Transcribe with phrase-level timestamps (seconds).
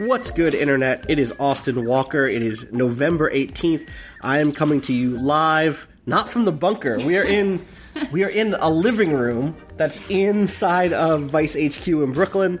[0.00, 1.10] What's good, Internet?
[1.10, 2.26] It is Austin Walker.
[2.26, 3.86] It is November 18th.
[4.22, 6.98] I am coming to you live, not from the bunker.
[6.98, 7.66] We are in
[8.10, 12.58] we are in a living room that's inside of Vice HQ in Brooklyn.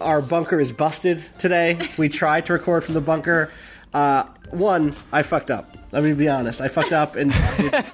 [0.00, 1.76] Our bunker is busted today.
[1.98, 3.50] We tried to record from the bunker.
[3.92, 5.76] Uh, one, I fucked up.
[5.90, 6.60] Let me be honest.
[6.60, 7.84] I fucked up and did,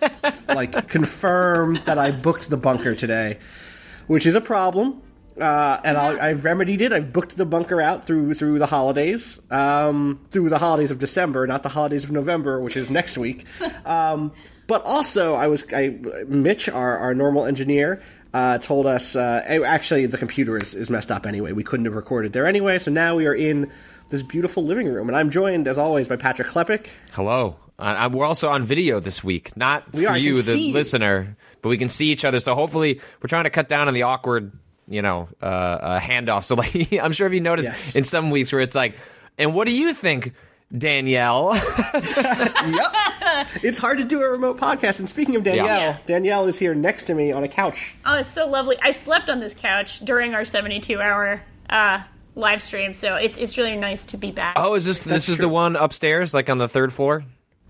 [0.49, 3.39] like confirmed that I booked the bunker today,
[4.07, 5.01] which is a problem.
[5.41, 6.93] Uh, and I'll, I've remedied it.
[6.93, 11.47] I've booked the bunker out through through the holidays, um, through the holidays of December,
[11.47, 13.47] not the holidays of November, which is next week.
[13.85, 14.33] Um,
[14.69, 15.89] but also, I was I,
[16.29, 18.01] Mitch, our, our normal engineer,
[18.33, 21.53] uh, told us uh, actually the computer is, is messed up anyway.
[21.53, 23.71] We couldn't have recorded there anyway, so now we are in
[24.11, 26.89] this beautiful living room, and I'm joined as always by Patrick Klepek.
[27.13, 27.57] Hello.
[27.79, 30.17] Uh, we're also on video this week, not We for are.
[30.17, 32.39] You, the see listener, but we can see each other.
[32.39, 34.53] So hopefully, we're trying to cut down on the awkward,
[34.93, 36.45] you know, uh, uh, handoff.
[36.45, 37.97] So like, I'm sure if you noticed Yes.
[37.97, 38.97] in some weeks where it's like,
[39.39, 40.33] and what do you think,
[40.77, 41.53] Danielle?
[43.63, 44.99] It's hard to do a remote podcast.
[44.99, 45.97] And speaking of Danielle, Yeah.
[46.07, 47.95] Danielle is here next to me on a couch.
[48.07, 48.77] Oh, it's so lovely.
[48.81, 52.03] I slept on this couch during our 72 hour uh,
[52.35, 54.55] live stream, so it's it's really nice to be back.
[54.59, 55.47] oh, is this this is true.
[55.47, 57.25] the one upstairs, like on the third floor?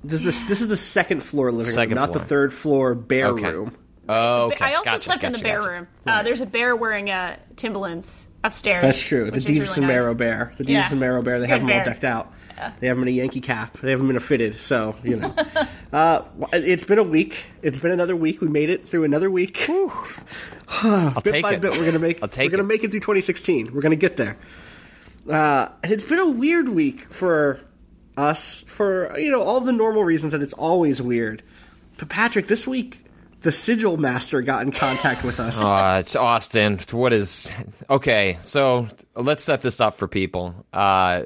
[0.05, 2.94] This is the, this is the second floor living Second room, not the third floor
[2.94, 3.53] bare Okay.
[3.53, 3.77] room.
[4.09, 4.65] Oh, okay.
[4.65, 5.71] I also Gotcha, slept in the bear gotcha.
[5.71, 5.89] room.
[6.07, 8.83] Uh, there's a bear wearing uh, Timberlands upstairs.
[8.83, 9.31] That's true.
[9.31, 10.15] The is really nice.
[10.15, 10.53] Bear.
[10.57, 10.79] The Yeah.
[10.79, 11.39] Jesus and Marrow Bear.
[11.39, 12.33] They have them all decked out.
[12.81, 13.79] They have them in a Yankee cap.
[13.79, 14.61] They have them in a fitted.
[14.61, 15.35] So you know,
[15.93, 17.45] uh, it's been a week.
[17.62, 18.41] It's been another week.
[18.41, 19.69] We made it through another week.
[19.69, 21.61] I'll bit take by it.
[21.61, 22.23] bit, we're gonna make.
[22.23, 22.67] I'll take we're gonna it.
[22.67, 23.73] make it through 2016.
[23.73, 24.37] We're gonna get there.
[25.29, 27.61] Uh, and it's been a weird week for
[28.17, 31.43] us for you know all the normal reasons that it's always weird.
[31.97, 33.05] But Patrick, this week
[33.43, 35.61] the sigil master got in contact with us.
[35.63, 36.79] Uh, it's Austin.
[36.91, 37.51] What is
[37.91, 38.39] okay?
[38.41, 40.55] So let's set this up for people.
[40.73, 41.23] Uh,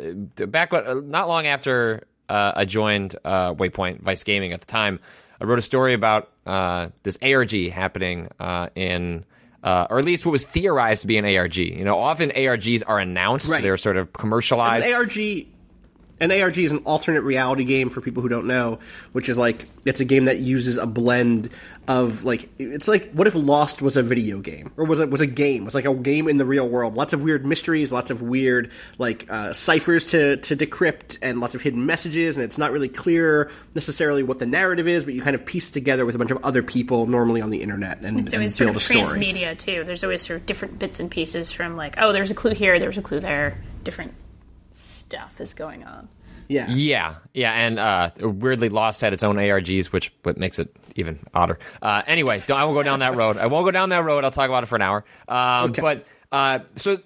[0.47, 4.99] back when- not long after uh, I joined uh, Waypoint Vice Gaming at the time,
[5.41, 9.25] I wrote a story about uh, this ARG happening uh, in.
[9.65, 11.56] Uh, or at least what was theorized to be an ARG.
[11.56, 13.62] You know, often ARGs are announced; Right.
[13.62, 14.88] they're sort of commercialized.
[14.88, 15.47] ARG,
[16.21, 18.78] an ARG is an alternate reality game for people who don't know,
[19.12, 21.50] which is like it's a game that uses a blend
[21.88, 25.21] of like it's like what if Lost was a video game or was it was
[25.21, 25.62] a game?
[25.62, 26.94] It was like a game in the real world.
[26.94, 31.54] Lots of weird mysteries, lots of weird like uh, ciphers to to decrypt, and lots
[31.54, 32.37] of hidden messages.
[32.37, 35.69] And it's not really clear necessarily what the narrative is, but you kind of piece
[35.69, 38.47] it together with a bunch of other people normally on the internet and, So and
[38.47, 39.21] it's sort build of a story.
[39.21, 39.84] transmedia too.
[39.84, 42.78] There's always sort of different bits and pieces from like, oh, there's a clue here,
[42.78, 43.59] there's a clue there.
[43.84, 44.15] Different
[45.06, 46.08] stuff is going on.
[46.48, 50.76] Yeah, Yeah, yeah, and uh, weirdly, Lost had its own ARGs, which what makes it
[50.94, 51.58] even odder.
[51.82, 53.36] Uh, anyway, don't, I won't go down that road.
[53.36, 54.24] I won't go down that road.
[54.24, 55.04] I'll talk about it for an hour.
[55.28, 55.80] Um, Okay.
[55.82, 56.98] But uh, so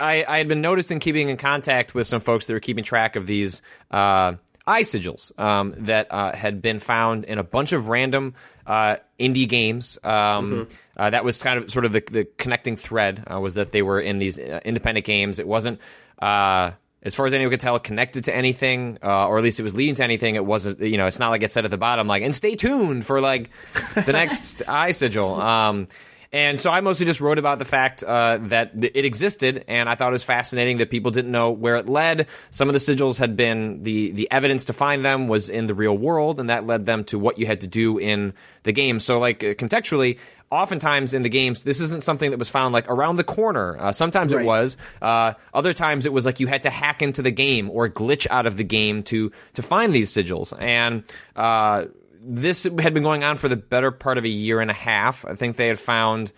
[0.00, 2.82] I, I had been noticed in keeping in contact with some folks that were keeping
[2.82, 4.34] track of these uh,
[4.66, 8.34] eye sigils um, that uh, had been found in a bunch of random
[8.66, 9.98] uh, indie games.
[10.02, 13.70] Um, uh, that was kind of sort of the, the connecting thread uh, was that
[13.70, 15.38] they were in these uh, independent games.
[15.38, 15.80] It wasn't.
[16.18, 16.72] Uh,
[17.02, 19.74] as far as anyone could tell, connected to anything, uh, or at least it was
[19.74, 20.34] leading to anything.
[20.34, 22.56] It wasn't, you know, it's not like it said at the bottom, like, and stay
[22.56, 23.50] tuned for like
[23.94, 25.40] the next eye sigil.
[25.40, 25.88] Um,
[26.32, 29.88] and so I mostly just wrote about the fact uh, that th- it existed, and
[29.88, 32.28] I thought it was fascinating that people didn't know where it led.
[32.50, 35.74] Some of the sigils had been the the evidence to find them was in the
[35.74, 38.32] real world, and that led them to what you had to do in
[38.62, 39.00] the game.
[39.00, 40.18] So, like uh, contextually,
[40.50, 43.76] oftentimes in the games, this isn't something that was found like around the corner.
[43.78, 44.42] Uh, sometimes Right.
[44.42, 44.76] it was.
[45.00, 48.26] Uh, other times it was like you had to hack into the game or glitch
[48.30, 50.52] out of the game to to find these sigils.
[50.60, 51.04] And
[51.36, 51.84] uh,
[52.22, 55.24] this had been going on for the better part of a year and a half.
[55.24, 56.32] I think they had found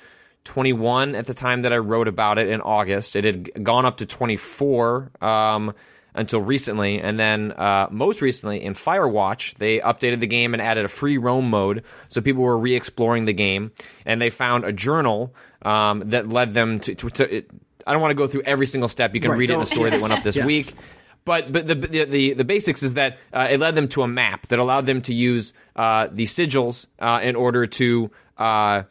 [0.44, 3.16] 21 at the time that I wrote about it in August.
[3.16, 5.10] It had gone up to 24.
[5.20, 5.74] Um,
[6.14, 7.00] until recently.
[7.00, 11.18] And then uh, most recently in Firewatch, they updated the game and added a free
[11.18, 13.72] roam mode, so people were re-exploring the game.
[14.04, 16.94] And they found a journal um, that led them to.
[16.94, 17.50] to, to it,
[17.86, 19.14] I don't want to go through every single step.
[19.14, 20.46] You can Right, read it in a story that went up this Yes.
[20.46, 20.74] week.
[21.24, 24.08] But but the the the, the basics is that uh, it led them to a
[24.08, 28.82] map that allowed them to use uh, the sigils uh, in order to uh,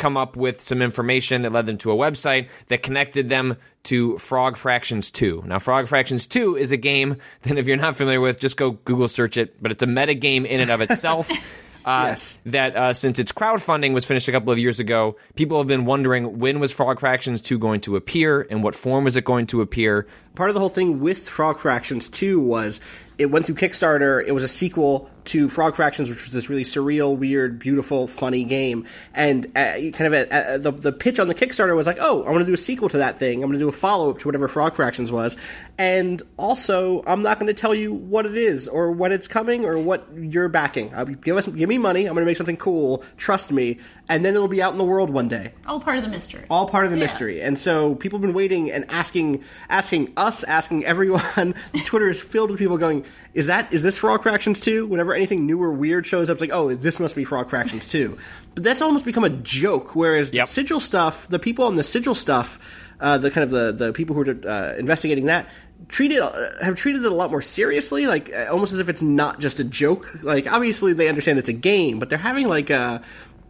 [0.00, 4.18] come up with some information that led them to a website that connected them to
[4.18, 5.44] Frog Fractions 2.
[5.46, 8.72] Now, Frog Fractions 2 is a game that if you're not familiar with, just go
[8.72, 11.30] Google search it, but it's a meta game in and of itself.
[11.82, 12.38] Uh, Yes.
[12.44, 15.86] That uh, since its crowdfunding was finished a couple of years ago, people have been
[15.86, 19.46] wondering when was Frog Fractions 2 going to appear and what form was it going
[19.46, 20.06] to appear.
[20.34, 22.82] part of the whole thing with Frog Fractions 2 was
[23.16, 24.22] it went through Kickstarter.
[24.22, 28.44] It was a sequel to Frog Fractions, which was this really surreal, weird, beautiful, funny
[28.44, 28.86] game.
[29.14, 32.20] And uh, kind of at, at, the the pitch on the Kickstarter was like, "Oh,
[32.20, 33.42] I'm going to do a sequel to that thing.
[33.42, 35.36] I'm going to do a follow up to whatever Frog Fractions was."
[35.78, 39.64] And also, I'm not going to tell you what it is or when it's coming
[39.64, 40.92] or what you're backing.
[40.94, 42.06] Uh, give us, give me money.
[42.06, 43.02] I'm going to make something cool.
[43.16, 43.78] Trust me,
[44.08, 46.44] and then it'll be out in the world one day All part of the mystery.
[46.50, 47.04] all part of the Yeah.
[47.04, 47.40] mystery.
[47.42, 51.54] And so people have been waiting and asking, asking us, asking everyone.
[51.86, 55.46] Twitter is filled with people going, "Is that is this Frog Fractions 2?" Whenever anything
[55.46, 58.16] new or weird shows up, it's like, "Oh, this must be Frog Fractions 2."
[58.54, 59.94] But that's almost become a joke.
[59.94, 60.46] Whereas Yep.
[60.46, 62.58] the sigil stuff, the people on the sigil stuff,
[63.00, 65.48] uh, the kind of the the people who are uh, investigating that.
[65.88, 66.32] Treat it, uh,
[66.62, 69.60] have treated it a lot more seriously, like uh, almost as if it's not just
[69.60, 70.22] a joke.
[70.22, 73.00] Like obviously they understand it's a game, but they're having like a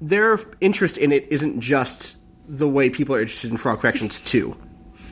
[0.01, 2.17] their interest in it isn't just
[2.49, 4.57] the way people are interested in Frog Fractions 2.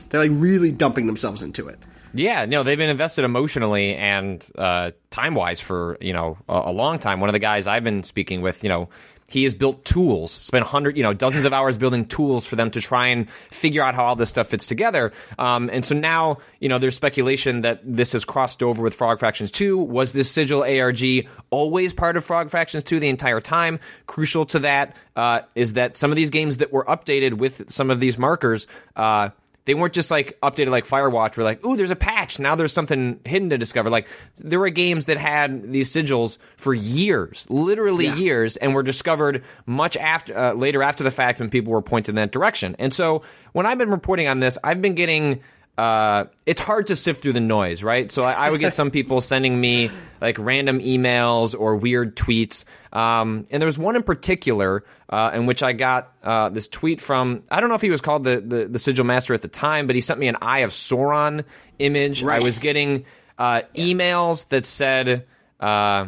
[0.09, 1.77] They're like really dumping themselves into it.
[2.13, 6.71] Yeah, no, they've been invested emotionally and uh, time wise for you know a, a
[6.71, 7.19] long time.
[7.19, 8.89] One of the guys I've been speaking with, you know,
[9.29, 12.71] he has built tools, spent hundred, you know, dozens of hours building tools for them
[12.71, 15.13] to try and figure out how all this stuff fits together.
[15.37, 19.19] Um, and so now, you know, there's speculation that this has crossed over with Frog
[19.19, 19.77] Fractions 2.
[19.77, 23.79] Was this sigil ARG always part of Frog Fractions 2 the entire time?
[24.07, 27.91] Crucial to that uh, is that some of these games that were updated with some
[27.91, 28.65] of these markers.
[28.95, 29.29] Uh,
[29.69, 32.39] they weren't just like updated like Firewatch, where like, ooh, there's a patch.
[32.39, 33.91] Now there's something hidden to discover.
[33.91, 34.07] Like
[34.37, 38.15] there were games that had these sigils for years, literally Yeah.
[38.15, 42.09] years, and were discovered much after uh, later after the fact when people were pointed
[42.09, 42.75] in that direction.
[42.79, 43.21] And so
[43.53, 45.41] when I've been reporting on this, I've been getting.
[45.79, 48.11] Uh, it's hard to sift through the noise, right?
[48.11, 49.89] So I, I would get some people sending me
[50.19, 52.65] like random emails or weird tweets.
[52.91, 56.99] Um, and there was one in particular uh, in which I got uh, this tweet
[56.99, 59.47] from I don't know if he was called the, the the sigil master at the
[59.47, 61.45] time, but he sent me an Eye of Sauron
[61.77, 62.25] image.
[62.25, 63.05] I was getting
[63.37, 65.27] uh, emails that said.
[65.61, 66.07] Uh,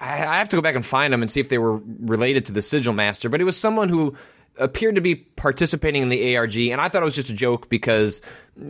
[0.00, 2.46] I I have to go back and find them and see if they were related
[2.46, 4.16] to the sigil master, but it was someone who
[4.60, 7.68] appeared to be participating in the ARG, and I thought it was just a joke
[7.68, 8.20] because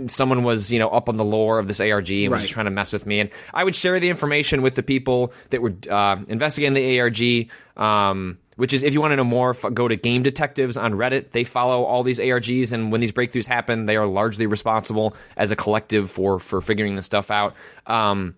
[0.07, 2.41] someone was, you know, up on the lore of this ARG and was Right.
[2.43, 3.21] just trying to mess with me.
[3.21, 7.49] And I would share the information with the people that were uh, investigating the ARG.
[7.77, 11.31] Um, which is, if you want to know more, go to Game Detectives on Reddit.
[11.31, 15.51] They follow all these ARGs, and when these breakthroughs happen, they are largely responsible as
[15.51, 17.55] a collective for for figuring this stuff out.
[17.87, 18.35] Um,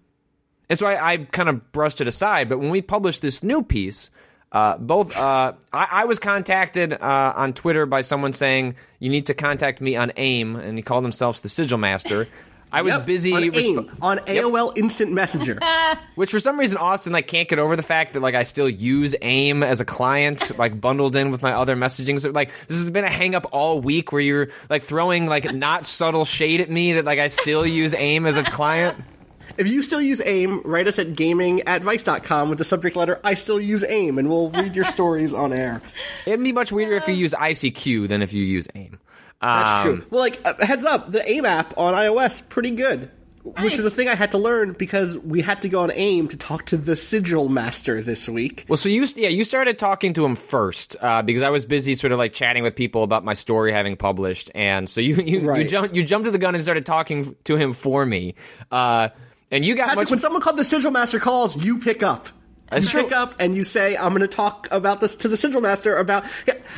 [0.70, 2.48] and so I, I kind of brushed it aside.
[2.48, 4.10] But when we published this new piece,
[4.52, 9.26] uh, both uh, I, I was contacted uh, on Twitter by someone saying you need
[9.26, 12.28] to contact me on AIM, and he called himself the Sigil Master.
[12.74, 15.58] I was Yep, busy on, resp- AIM, on AOL Instant Messenger.
[16.14, 18.68] which for some reason Austin like can't get over the fact that like I still
[18.68, 22.18] use AIM as a client, like bundled in with my other messaging.
[22.18, 25.52] So like this has been a hang up all week where you're like throwing like
[25.52, 28.96] not subtle shade at me that like I still use AIM as a client.
[29.58, 33.20] If you still use AIM, write us at gaming at vice.com with the subject letter
[33.24, 35.80] I still use AIM, and we'll read your stories on air.
[36.26, 38.98] It'd be much weirder if you use ICQ than if you use AIM.
[39.40, 40.06] That's Um, true.
[40.10, 43.10] Well, like, uh, heads up, the AIM app on iOS, pretty good.
[43.44, 46.28] Which is a thing I had to learn because we had to go on AIM
[46.28, 48.64] to talk to the Sigil Master this week.
[48.68, 51.96] Well, so you yeah you started talking to him first uh, because I was busy
[51.96, 55.52] sort of like chatting with people about my story having published, and so you you,
[55.56, 58.36] you jumped you jumped to the gun and started talking to him for me,
[58.70, 59.08] uh,
[59.52, 62.26] and you got Patrick, much when someone called the Sigil Master calls, you pick up.
[62.70, 63.02] That's you true.
[63.04, 65.96] pick up and you say, "I'm going to talk about this to the Sigil Master."
[65.96, 66.24] About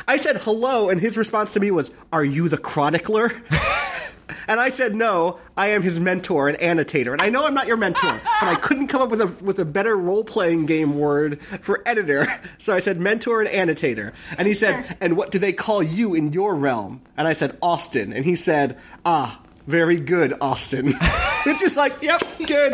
[0.07, 3.31] I said hello, and his response to me was, "Are you the chronicler?"
[4.47, 7.67] and I said, "No, I am his mentor and annotator." And I know I'm not
[7.67, 10.97] your mentor, but I couldn't come up with a with a better role playing game
[10.97, 12.27] word for editor,
[12.57, 14.11] so I said mentor and annotator.
[14.37, 17.57] And he said, "And what do they call you in your realm?" And I said,
[17.61, 20.93] "Austin." And he said, "Ah." Very good, Austin.
[21.45, 22.73] Which is like, yep, good.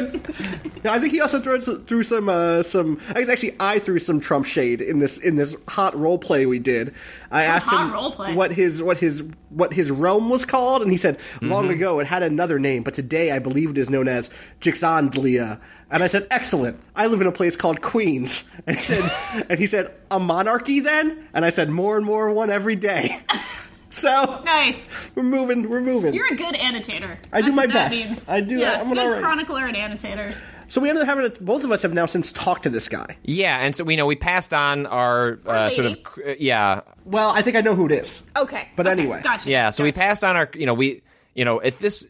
[0.85, 3.01] I think he also threw threw some uh, some.
[3.09, 6.45] I guess actually I threw some Trump shade in this in this hot role play
[6.45, 6.93] we did.
[7.29, 7.91] I asked him
[8.35, 11.73] what his what his what his realm was called, and he said long Mm-hmm.
[11.73, 14.29] ago it had another name, but today I believe it is known as
[14.61, 15.59] Jixandlia.
[15.93, 16.79] And I said, excellent.
[16.95, 18.45] I live in a place called Queens.
[18.65, 19.11] And he said,
[19.49, 21.27] and he said, a monarchy then?
[21.33, 23.17] And I said, more and more one every day.
[23.91, 25.11] So Nice.
[25.15, 25.69] we're moving.
[25.69, 26.13] We're moving.
[26.13, 27.19] You're a good annotator.
[27.31, 27.95] I do my what that best.
[27.95, 28.29] means.
[28.29, 29.21] I do- Yeah, I'm an good alright.
[29.21, 30.33] chronicler and annotator.
[30.69, 32.87] So we ended up having a, both of us have now since talked to this
[32.87, 33.17] guy.
[33.23, 37.29] Yeah, and so we know we passed on our uh, sort of uh, yeah Well,
[37.31, 38.25] I think I know who it is.
[38.37, 38.69] Okay.
[38.77, 39.19] But okay, anyway.
[39.21, 39.49] Gotcha.
[39.49, 41.01] Yeah, so we passed on our, you know, we,
[41.35, 42.07] you know, if this,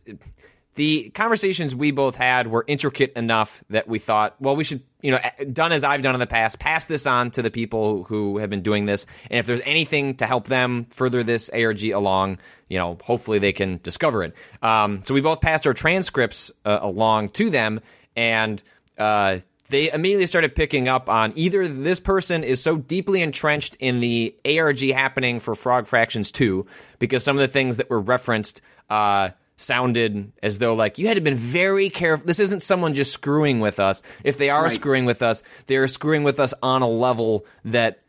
[0.76, 5.12] the conversations we both had were intricate enough that we thought, well, we should, you
[5.12, 5.20] know,
[5.51, 8.50] done as I've done in the past, pass this on to the people who have
[8.50, 12.77] been doing this, and if there's anything to help them further this ARG along, you
[12.77, 14.34] know, hopefully they can discover it.
[14.62, 17.81] Um, so we both passed our transcripts uh, along to them,
[18.15, 18.62] and
[18.98, 19.39] uh,
[19.72, 24.36] they immediately started picking up on either this person is so deeply entrenched in the
[24.46, 26.67] ARG happening for Frog Fractions 2
[27.00, 29.29] because some of the things that were referenced uh,
[29.62, 32.25] sounded as though like you had to been very careful.
[32.25, 34.01] This isn't someone just screwing with us.
[34.24, 34.72] If they are Right.
[34.72, 38.00] screwing with us, they're screwing with us on a level that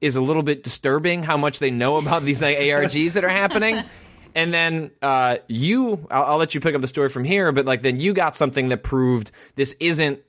[0.00, 3.28] is a little bit disturbing how much they know about these like, ARGs that are
[3.28, 3.82] happening.
[4.34, 7.66] And then uh, you, I'll, I'll let you pick up the story from here, but
[7.66, 10.20] like then you got something that proved this isn't,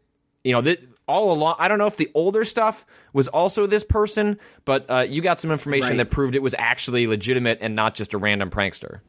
[0.43, 0.75] you know,
[1.07, 1.55] all along.
[1.57, 5.39] I don't know if the older stuff was also this person, but uh, you got
[5.39, 5.97] some information Right.
[5.99, 8.99] that proved it was actually legitimate and not just a random prankster.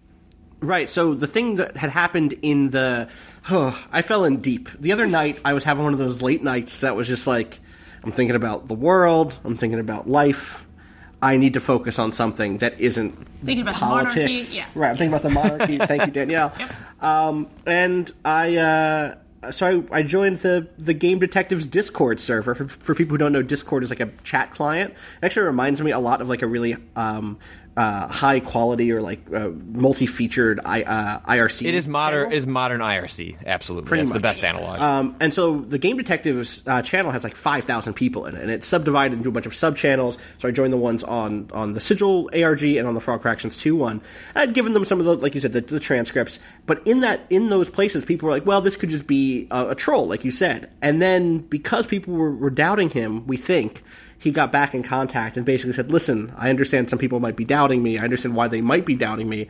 [0.67, 0.89] Right.
[0.89, 3.09] So the thing that had happened in the,
[3.51, 4.69] oh, I fell in deep.
[4.81, 7.59] The other night, I was having one of those late nights that was just like,
[8.03, 9.39] I'm thinking about the world.
[9.45, 10.67] I'm thinking about life.
[11.23, 14.17] I need to focus on something that isn't Thinking about the politics.
[14.17, 14.67] monarchy, yeah.
[14.75, 14.91] Right.
[14.91, 15.79] I'm thinking about the monarchy.
[15.79, 16.53] Thank you, Danielle.
[17.01, 18.57] Um, and I.
[18.57, 19.15] Uh,
[19.51, 22.55] so I, I joined the the Game Detectives Discord server.
[22.55, 24.93] For, for people who don't know, Discord is like a chat client.
[24.93, 27.39] It actually reminds me a lot of like a really um,
[27.77, 31.67] uh, high quality or like uh, multi featured I, uh, IRC.
[31.67, 32.25] It is modern.
[32.27, 32.37] channel.
[32.37, 33.89] Is modern IRC absolutely?
[33.89, 34.81] Pretty That's the best analog.
[34.81, 38.51] Um, and so the Game Detectives uh, channel has like 5,000 people in it, and
[38.51, 40.19] it's subdivided into a bunch of sub channels.
[40.39, 43.57] So I joined the ones on, on the Sigil ARG and on the Frog Fractions
[43.57, 44.01] 2 one.
[44.35, 46.39] I'd given them some of the, like you said, the, the transcripts.
[46.67, 49.71] But in that, in those places, people were like, well, this could just be a,
[49.71, 50.71] a troll, like you said.
[50.81, 53.83] And then because people were, were doubting him, we think,
[54.25, 57.45] he got back in contact and basically said, listen, I understand some people might be
[57.45, 57.99] doubting me.
[57.99, 59.49] I understand why they might be doubting me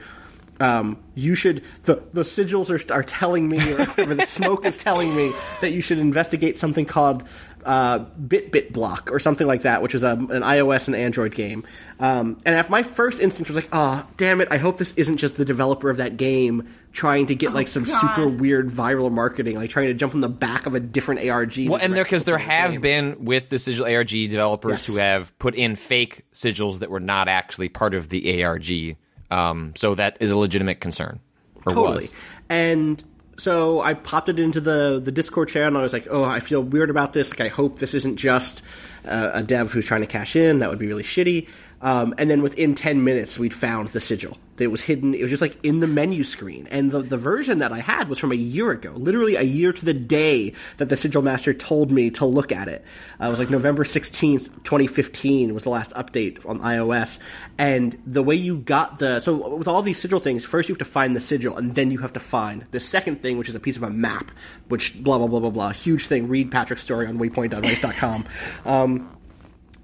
[0.61, 4.78] um, you should the the sigils are, are telling me or whatever the smoke is
[4.78, 7.25] telling me that you should investigate something called
[7.64, 11.35] uh, Bit Bit Block or something like that, which is a, an iOS and Android
[11.35, 11.64] game.
[11.99, 15.16] Um, and if my first instinct was like, oh damn it, I hope this isn't
[15.18, 18.00] just the developer of that game trying to get like some God.
[18.00, 21.54] super weird viral marketing, like trying to jump on the back of a different ARG.
[21.68, 22.80] Well, and there because there have game.
[22.80, 24.87] been with the Sigil ARG developers Yes.
[24.87, 28.97] who have put in fake sigils that were not actually part of the ARG.
[29.30, 31.18] Um, so that is a legitimate concern.
[31.66, 31.97] Or totally.
[31.97, 32.12] was.
[32.49, 33.02] And
[33.37, 35.69] so I popped it into the the Discord channel.
[35.69, 37.31] and I was like, oh, I feel weird about this.
[37.31, 38.64] Like, I hope this isn't just
[39.06, 40.58] uh, a dev who's trying to cash in.
[40.58, 41.49] That would be really shitty.
[41.84, 44.38] Um, and then within 10 minutes, we'd found the sigil.
[44.58, 45.14] It was hidden.
[45.14, 46.68] It was just like in the menu screen.
[46.70, 49.73] And the, the version that I had was from a year ago, literally a year
[49.73, 52.84] to the day that the sigil master told me to look at it.
[53.20, 57.18] Uh, it was like November 16th, 2015 was the last update on iOS.
[57.58, 60.78] And the way you got the, so with all these sigil things, first you have
[60.78, 63.56] to find the sigil and then you have to find the second thing, which is
[63.56, 64.30] a piece of a map,
[64.68, 65.70] which blah, blah, blah, blah, blah.
[65.73, 66.28] Huge thing.
[66.28, 68.25] Read Patrick's story on waypoint.vice.com.
[68.64, 68.94] Um,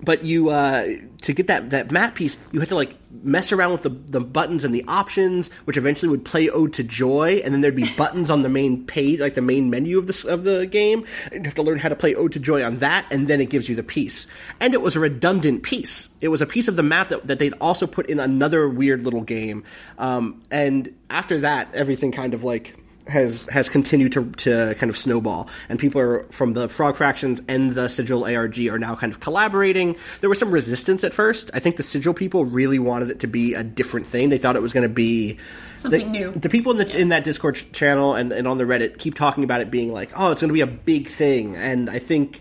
[0.02, 0.86] but you uh,
[1.22, 4.20] to get that that map piece, you had to like mess around with the, the
[4.20, 7.88] buttons and the options, which eventually would play "Ode to Joy," and then there'd be
[7.96, 11.04] buttons on the main page, like the main menu of the of the game.
[11.32, 13.50] You'd have to learn how to play "Ode to Joy" on that, and then it
[13.50, 14.26] gives you the piece.
[14.60, 16.08] And it was a redundant piece.
[16.20, 19.04] It was a piece of the map that, that they'd also put in another weird
[19.04, 19.64] little game.
[19.98, 22.76] Um, and after that, everything kind of like
[23.10, 27.42] has has continued to to kind of snowball, and people are from the Frog Fractions
[27.48, 29.96] and the Sigil ARG are now kind of collaborating.
[30.20, 31.50] There was some resistance at first.
[31.52, 34.30] I think the Sigil people really wanted it to be a different thing.
[34.30, 35.38] They thought it was going to be
[35.76, 36.30] Something the, new.
[36.32, 39.14] The people in the in that Discord ch- channel and, and on the Reddit keep
[39.14, 41.98] talking about it being like, oh, it's going to be a big thing, and I
[41.98, 42.40] think.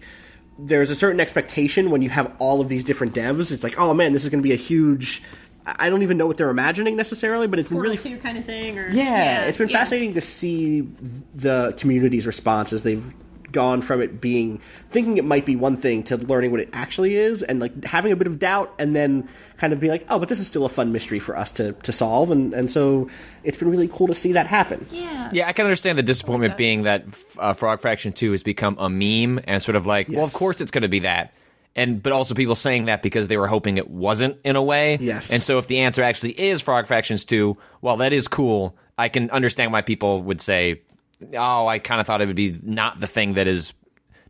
[0.61, 3.53] There's a certain expectation when you have all of these different devs.
[3.53, 5.23] It's like, oh man, this is going to be a huge.
[5.69, 8.17] I I don't even know what they're imagining necessarily, but it's been Portal really 2
[8.19, 9.77] kind of thing, or yeah, it's been yeah.
[9.77, 10.81] fascinating to see
[11.33, 13.13] the community's response as they've
[13.51, 17.15] gone from it being thinking it might be one thing to learning what it actually
[17.15, 20.19] is, and like having a bit of doubt, and then kind of be like, oh,
[20.19, 23.09] but this is still a fun mystery for us to to solve, and and so
[23.43, 24.85] it's been really cool to see that happen.
[24.91, 25.29] Yeah.
[25.31, 27.05] Yeah, I can understand the disappointment being that
[27.37, 30.61] uh, Frog Fraction 2 has become a meme and sort of like, well, of course
[30.61, 31.33] it's going to be that.
[31.75, 34.97] And but also people saying that because they were hoping it wasn't in a way.
[34.99, 35.31] Yes.
[35.31, 38.75] And so if the answer actually is Frog Fractions 2, well, that is cool.
[38.97, 40.81] I can understand why people would say,
[41.37, 43.73] "Oh, I kind of thought it would be not the thing that is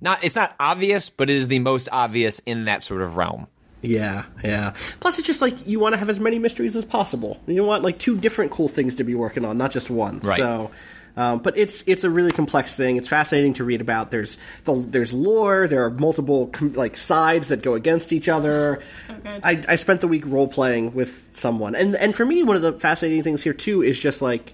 [0.01, 3.48] not it's not obvious, but it is the most obvious in that sort of realm."
[3.81, 4.74] Yeah, yeah.
[5.00, 7.39] Plus, it's just like you want to have as many mysteries as possible.
[7.48, 10.19] You want like two different cool things to be working on, not just one.
[10.19, 10.38] Right.
[10.38, 10.72] So,
[11.19, 12.95] um, but it's it's a really complex thing.
[12.95, 14.09] It's fascinating to read about.
[14.09, 15.67] There's the, there's lore.
[15.67, 18.81] There are multiple com- like sides that go against each other.
[18.93, 19.41] So good.
[19.43, 22.61] I, I spent the week role playing with someone, and and for me, one of
[22.61, 24.53] the fascinating things here too is just like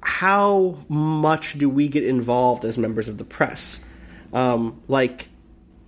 [0.00, 3.78] how much do we get involved as members of the press?
[4.32, 5.28] Um, like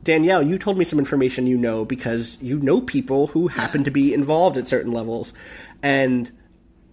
[0.02, 3.90] Danielle, you told me some information you know because you know people who happen to
[3.90, 5.32] be involved at certain levels,
[5.82, 6.30] and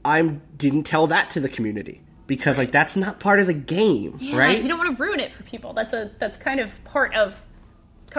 [0.05, 2.01] I didn't tell that to the community
[2.31, 4.61] because like that's not part of the game, Yeah, right?
[4.61, 5.73] You don't want to ruin it for people.
[5.73, 7.39] That's a that's kind of part of.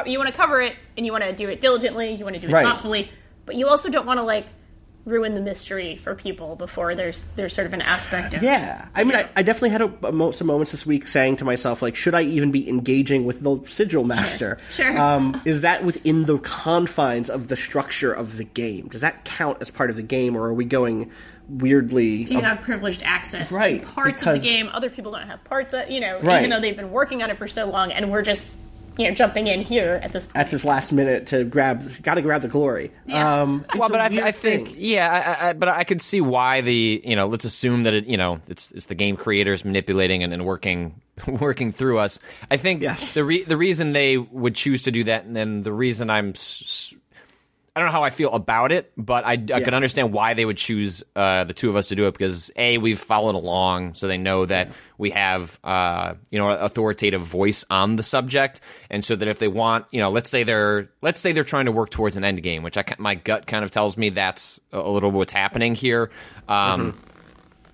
[0.06, 2.12] You want to cover it, and you want to do it diligently.
[2.12, 2.62] You want to do it Right.
[2.66, 3.10] thoughtfully,
[3.46, 4.46] but you also don't want to like
[5.06, 9.02] ruin the mystery for people before there's there's sort of an aspect of Yeah, I
[9.02, 11.80] mean, I, I definitely had a, a mo- some moments this week saying to myself,
[11.82, 14.58] like, should I even be engaging with the sigil master?
[14.70, 14.96] Sure.
[14.96, 18.88] Um, is that within the confines of the structure of the game?
[18.88, 21.10] Does that count as part of the game, or are we going
[21.58, 22.24] weirdly?
[22.24, 24.68] Do you have privileged access Right, to parts of the game?
[24.72, 26.38] Other people don't have parts of you know, Right.
[26.40, 28.50] even though they've been working on it for so long, and we're just
[28.98, 30.36] you know jumping in here at this point.
[30.36, 32.90] at this last minute to grab, got to grab the glory.
[33.06, 33.42] Yeah.
[33.42, 34.76] Um, well, but I, I think, thing.
[34.78, 38.06] yeah, I, I, but I could see why the, you know, let's assume that it,
[38.06, 42.18] you know, it's it's the game creators manipulating and, and working working through us.
[42.50, 43.14] I think Yes.
[43.14, 46.30] the re- the reason they would choose to do that, and then the reason I'm,
[46.30, 46.92] s-
[47.74, 50.44] I don't know how I feel about it, but I, I can understand why they
[50.44, 53.94] would choose uh, the two of us to do it because a we've followed along,
[53.94, 58.60] so they know that we have uh, you know authoritative voice on the subject,
[58.90, 61.64] and so that if they want, you know, let's say they're let's say they're trying
[61.64, 64.60] to work towards an end game, which I, my gut kind of tells me that's
[64.70, 66.10] a little what's happening here.
[66.48, 67.00] Um,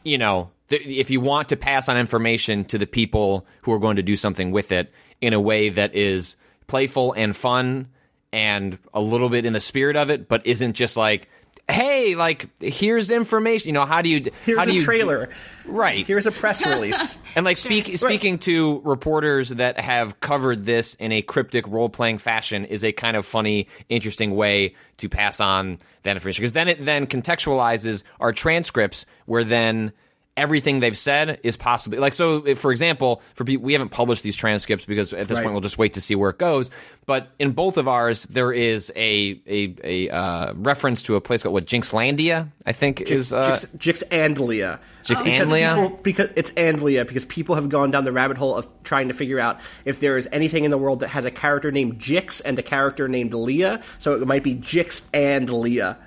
[0.05, 3.81] you know, th- if you want to pass on information to the people who are
[3.81, 6.37] going to do something with it in a way that is
[6.69, 7.89] playful and fun
[8.33, 11.29] and a little bit in the spirit of it, but isn't just like,
[11.71, 13.69] hey, like here's information.
[13.69, 15.29] You know, how do you Here's how do a you trailer.
[15.67, 16.07] Right.
[16.07, 17.19] Here's a press release.
[17.37, 22.19] and like speak, speaking to reporters that have covered this in a cryptic role playing
[22.19, 26.69] fashion is a kind of funny, interesting way to pass on that information because then
[26.69, 29.93] it then contextualizes our transcripts where then
[30.39, 34.37] everything they've said is possibly like so for example for people we haven't published these
[34.37, 35.43] transcripts because at this Right.
[35.45, 36.71] point we'll just wait to see where it goes
[37.07, 41.43] but in both of ours there is a a, a uh, reference to a place
[41.43, 44.79] called what jinxlandia i think is uh, Jix, Jix and Leah.
[45.05, 45.75] Jix Because and Leah?
[45.75, 49.09] people- because it's and Leah because people have gone down the rabbit hole of trying
[49.09, 51.99] to figure out if there is anything in the world that has a character named
[51.99, 53.83] Jix and a character named Leah.
[53.99, 55.99] So it might be Jix and Leah.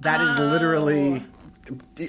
[0.00, 1.22] That is literally.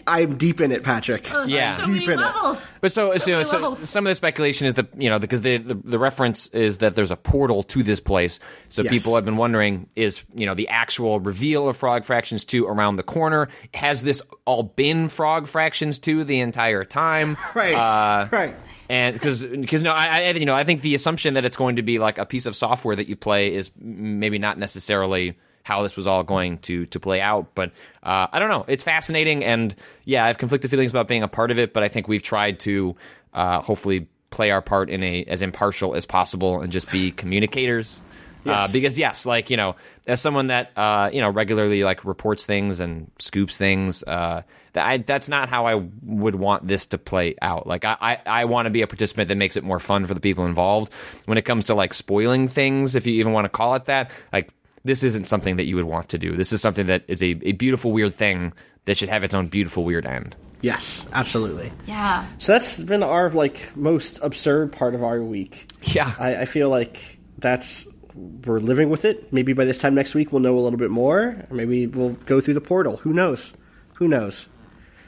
[0.07, 1.27] I'm deep in it, Patrick.
[1.47, 1.77] Yeah.
[1.77, 2.33] so deep many in it.
[2.81, 5.57] But so, so, many so some of the speculation is that you know because the,
[5.57, 8.91] the the reference is that there's a portal to this place, so Yes.
[8.91, 12.95] people have been wondering is you know the actual reveal of Frog Fractions two around
[12.95, 13.49] the corner?
[13.73, 17.37] Has this all been Frog Fractions two the entire time?
[17.55, 17.73] Right.
[17.75, 18.55] Uh, right.
[18.89, 21.75] and because because no, I, I you know I think the assumption that it's going
[21.77, 25.37] to be like a piece of software that you play is maybe not necessarily
[25.69, 27.53] how this was all going to to play out.
[27.53, 28.65] But uh, I don't know.
[28.67, 31.73] It's fascinating, and yeah, I have conflicted feelings about being a part of it.
[31.73, 32.95] But I think we've tried to
[33.33, 38.03] uh, hopefully play our part in a as impartial as possible and just be communicators.
[38.45, 39.75] Uh, because yes, like you know,
[40.07, 44.41] as someone that uh, you know regularly like reports things and scoops things, uh,
[44.73, 47.67] that I, that's not how I would want this to play out.
[47.67, 50.13] Like I, I, I want to be a participant that makes it more fun for
[50.13, 50.91] the people involved.
[51.25, 54.09] When it comes to like spoiling things, if you even want to call it that,
[54.31, 54.51] like
[54.83, 56.35] this isn't something that you would want to do.
[56.35, 58.53] This is something that is a, a beautiful weird thing
[58.85, 60.35] that should have its own beautiful weird end.
[60.61, 61.71] Yes, absolutely.
[61.85, 62.25] Yeah.
[62.37, 65.71] So that's been our like most absurd part of our week.
[65.83, 66.13] Yeah.
[66.19, 69.31] I, I feel like that's we're living with it.
[69.31, 71.45] Maybe by this time next week we'll know a little bit more.
[71.49, 72.97] Or maybe we'll go through the portal.
[72.97, 73.53] Who knows?
[73.95, 74.49] Who knows?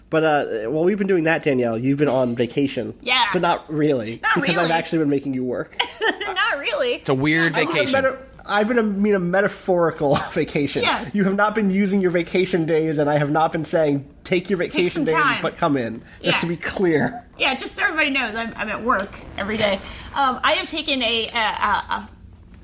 [0.10, 2.94] But uh, while we've been doing that, Danielle, you've been on vacation.
[3.02, 3.28] Yeah.
[3.32, 5.78] but not really, Not because I've actually been making you work.
[6.02, 6.96] Not really.
[6.96, 8.04] It's a weird I've been a vacation.
[8.04, 10.84] meta- I've been a, mean a metaphorical vacation.
[10.84, 11.14] Yes.
[11.16, 14.50] You have not been using your vacation days, and I have not been saying take
[14.50, 15.42] your vacation some days, time.
[15.42, 16.02] but come in.
[16.24, 17.26] Just to be clear.
[17.38, 19.76] yeah, just so everybody knows, I'm, I'm at work every day.
[20.16, 22.10] Um, I have taken a, a, a, a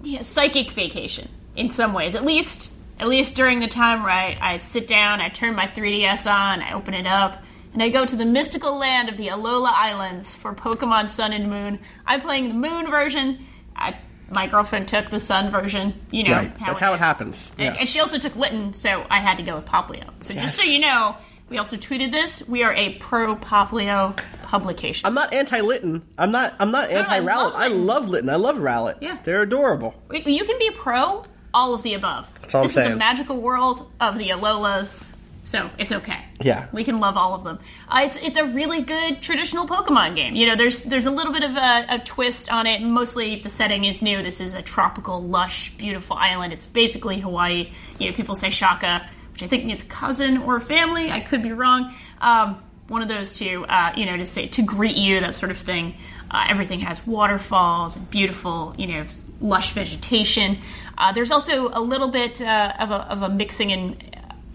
[0.03, 4.37] yeah, psychic vacation in some ways, at least at least during the time where I,
[4.41, 8.05] I sit down, I turn my 3DS on, I open it up, and I go
[8.05, 11.79] to the mystical land of the Alola Islands for Pokemon Sun and Moon.
[12.07, 13.45] I'm playing the Moon version.
[13.75, 13.95] I,
[14.29, 15.93] my girlfriend took the Sun version.
[16.11, 16.59] You know, Right.
[16.59, 17.51] That's how it happens.
[17.57, 17.79] And, Yeah.
[17.81, 20.05] and she also took Litten, so I had to go with Poplio.
[20.21, 21.15] So just so you know,
[21.49, 22.47] we also tweeted this.
[22.47, 25.05] We are a pro Poplio publication.
[25.07, 26.01] I'm not anti Litten.
[26.17, 26.55] I'm not.
[26.59, 27.25] I'm not anti Rowlet.
[27.25, 28.29] love I love Litten.
[28.29, 28.95] I love Rowlet.
[29.01, 29.17] Yeah.
[29.23, 29.95] they're adorable.
[30.13, 32.29] You can be pro all of the above.
[32.53, 35.15] all I'm this is a magical world of the Alolas,
[35.47, 36.25] so it's okay.
[36.41, 36.67] Yeah.
[36.73, 37.59] we can love all of them.
[37.87, 40.35] Uh, it's it's a really good traditional Pokemon game.
[40.35, 42.81] You know, there's there's a little bit of a, a twist on it.
[42.81, 44.21] Mostly the setting is new.
[44.21, 46.51] This is a tropical, lush, beautiful island.
[46.51, 47.71] It's basically Hawaii.
[47.97, 51.11] You know, people say Shaka, which I think it's cousin or family.
[51.11, 51.95] I could be wrong.
[52.19, 53.65] Um, one of those two.
[53.69, 55.95] Uh, you know, to say to greet you, that sort of thing.
[56.29, 59.05] Uh, everything has waterfalls and beautiful, you know,
[59.39, 60.57] lush vegetation.
[60.97, 63.97] Uh, there's also a little bit uh, of, a, of a mixing in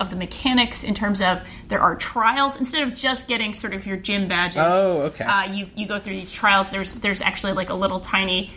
[0.03, 3.87] of the mechanics in terms of there are trials instead of just getting sort of
[3.87, 4.61] your gym badges.
[4.63, 5.25] Oh, okay.
[5.25, 6.71] Uh, you you go through these trials.
[6.71, 8.51] There's there's actually like a little tiny.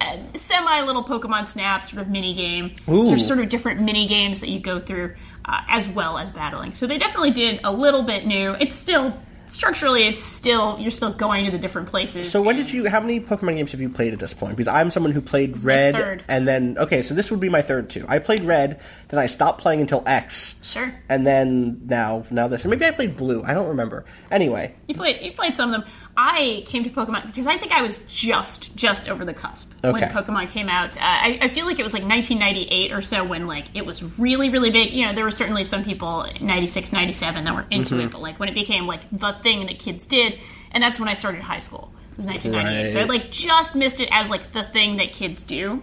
[0.00, 2.76] Uh, Semi little Pokemon Snap sort of mini game.
[2.88, 3.06] Ooh.
[3.06, 6.74] There's sort of different mini games that you go through uh, as well as battling.
[6.74, 8.52] So they definitely did a little bit new.
[8.52, 9.18] It's still
[9.52, 12.30] structurally, it's still you're still going to the different places.
[12.30, 12.88] So when did you?
[12.88, 14.56] How many Pokemon games have you played at this point?
[14.56, 17.90] Because I'm someone who played Red, and then okay, so this would be my third
[17.90, 18.04] too.
[18.08, 20.60] I played Red, then I stopped playing until X.
[20.62, 20.92] Sure.
[21.08, 23.42] And then now, now this, or maybe I played Blue.
[23.42, 24.04] I don't remember.
[24.30, 25.90] Anyway, You played you played some of them.
[26.20, 29.94] I came to Pokemon because I think I was just just over the cusp when
[30.02, 30.96] Pokemon came out.
[30.96, 34.18] Uh, I, I feel like it was like 1998 or so when like it was
[34.18, 34.92] really really big.
[34.92, 38.06] You know, there were certainly some people 96, 97 that were into Mm-hmm.
[38.06, 40.38] it, but like when it became like the thing that kids did,
[40.72, 41.92] and that's when I started high school.
[42.10, 45.44] It was 1998, so I like just missed it as like the thing that kids
[45.44, 45.82] do.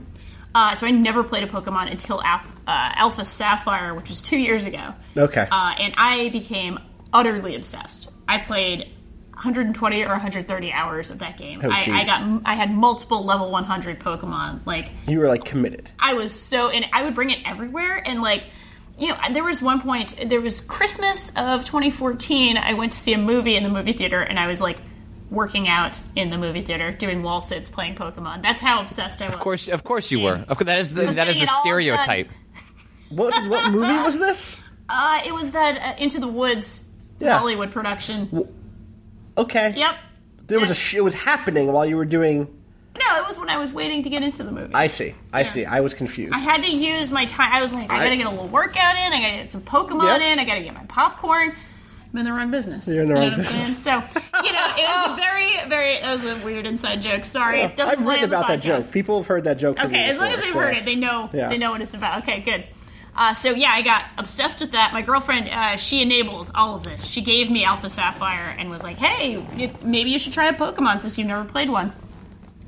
[0.54, 4.38] Uh, so I never played a Pokemon until Alpha, uh, Alpha Sapphire, which was two
[4.38, 4.94] years ago.
[5.18, 5.48] okay.
[5.50, 6.78] Uh, and I became
[7.14, 8.12] utterly obsessed.
[8.28, 8.90] I played
[9.36, 11.62] 120 or 130 hours of that game.
[11.64, 14.66] Oh, I, I got I had multiple level 100 Pokemon.
[14.66, 15.92] Like you were like committed.
[16.00, 18.02] I was so, and I would bring it everywhere.
[18.06, 18.44] And like,
[18.98, 20.16] you know, there was one point.
[20.28, 22.58] There was Christmas of 2014.
[22.58, 24.78] I went to see a movie in the movie theater, and I was like
[25.30, 28.42] working out in the movie theater, doing wall sits, playing Pokemon.
[28.42, 29.36] That's how obsessed I was.
[29.36, 30.36] Of course, of course you were.
[30.48, 32.30] Of course, that is the, that is getting the it all stereotype.
[33.12, 34.58] What what movie was this?
[34.90, 37.38] Uh, it was that uh, Into the Woods Yeah.
[37.38, 38.28] Hollywood production.
[39.38, 39.74] Okay.
[39.76, 39.96] Yep.
[40.48, 40.76] There was a.
[40.76, 42.48] Sh- it was happening while you were doing.
[42.98, 44.74] No, it was when I was waiting to get into the movie.
[44.74, 45.16] I see.
[45.34, 45.66] I see.
[45.66, 46.34] I was confused.
[46.34, 47.52] I had to use my time.
[47.52, 49.12] I was like, I, I- gotta get a little workout in.
[49.14, 50.40] I gotta get some Pokemon in.
[50.40, 51.54] I gotta get my popcorn.
[52.14, 52.88] I'm in the wrong business.
[52.88, 53.64] You're in the You know wrong what I'm saying?
[53.66, 53.84] business.
[53.84, 53.92] So,
[54.46, 55.92] you know, it was a very, very.
[55.96, 57.26] It was a weird inside joke.
[57.26, 58.90] Sorry, it doesn't I've play written on about that joke.
[58.94, 59.78] People have heard that joke.
[59.78, 61.50] From Okay, me as long as before, they've so- heard it, they know Yeah.
[61.50, 62.20] they know what it's about.
[62.24, 62.64] Okay, good.
[63.16, 64.92] Uh, so yeah, I got obsessed with that.
[64.92, 67.06] My girlfriend, uh, she enabled all of this.
[67.06, 70.54] She gave me Alpha Sapphire and was like, "Hey, you, maybe you should try a
[70.54, 71.94] Pokemon since you've never played one."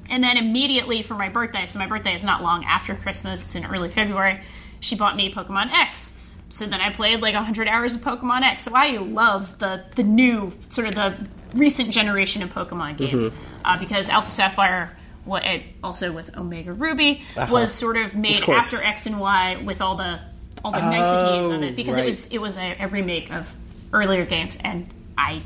[0.10, 3.56] And then immediately for my birthday, so my birthday is not long after Christmas; it's
[3.56, 4.40] in early February.
[4.80, 6.14] She bought me Pokemon X.
[6.50, 8.64] So then I played like 100 hours of Pokemon X.
[8.64, 13.32] So I love the the new sort of the recent generation of Pokemon games
[13.66, 18.74] uh, because Alpha Sapphire, what it, also with Omega Ruby, was sort of made course.
[18.74, 20.22] after X and Y with all the
[20.68, 22.04] all the niceties of it because right.
[22.04, 23.54] it was it was a, a remake of
[23.94, 25.42] earlier games and I.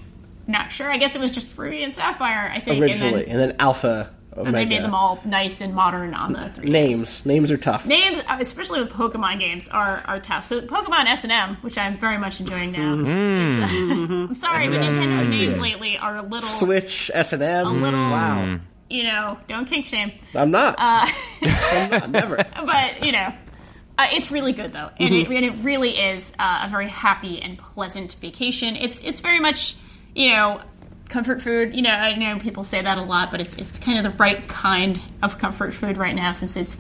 [0.48, 0.92] Not sure.
[0.92, 2.52] I guess it was just Ruby and Sapphire.
[2.54, 2.82] I think.
[2.82, 4.10] originally, and then, and then Alpha.
[4.36, 6.64] and they made them all nice and modern on the 3DS.
[6.64, 7.26] names.
[7.26, 7.86] Names are tough.
[7.86, 10.44] Names, uh, especially with Pokemon games, are, are tough.
[10.44, 12.96] So Pokemon S and M, which I'm very much enjoying now.
[12.96, 17.68] is, uh, I'm sorry, but Nintendo's names lately are a little, Switch S and M.
[17.68, 18.60] a little, Wow.
[18.90, 20.12] you know, don't kink shame.
[20.36, 20.76] I'm not.
[20.80, 21.08] Uh,
[21.44, 22.10] I'm not.
[22.10, 22.36] Never.
[22.66, 23.32] But you know,
[23.98, 27.42] uh, it's really good though, and, it, and it really is uh, a very happy
[27.42, 28.76] and pleasant vacation.
[28.76, 29.76] It's it's very much
[30.16, 30.62] you know
[31.10, 31.76] comfort food.
[31.76, 34.18] You know, I know people say that a lot, but it's it's kind of the
[34.18, 36.78] right kind of comfort food right now since it's.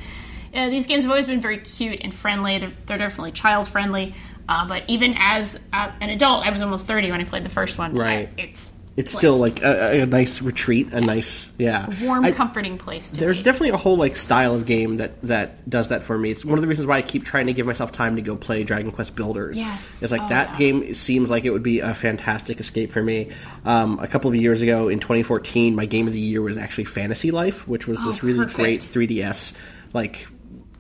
[0.54, 2.60] Uh, these games have always been very cute and friendly.
[2.60, 4.15] They're, they're definitely child friendly.
[4.50, 7.50] Uh, but even as uh, an adult, I was almost thirty when I played the
[7.50, 7.93] first one.
[7.93, 8.28] Right.
[8.28, 10.91] Uh, it's It's still like a, a nice retreat.
[10.91, 11.88] A nice, yeah.
[11.89, 13.12] a warm, I- comforting place.
[13.12, 16.30] To There's definitely a whole like style of game that that does that for me.
[16.30, 18.36] It's one of the reasons why I keep trying to give myself time to go
[18.36, 19.58] play Dragon Quest Builders.
[19.60, 20.04] Yes.
[20.04, 20.58] it's like Oh, that yeah.
[20.58, 23.32] game seems like it would be a fantastic escape for me.
[23.63, 26.84] Um, a couple of years ago in 2014, my game of the year was actually
[26.86, 28.58] Fantasy Life, which was this really Oh, perfect.
[28.60, 29.58] great 3DS
[29.93, 30.27] like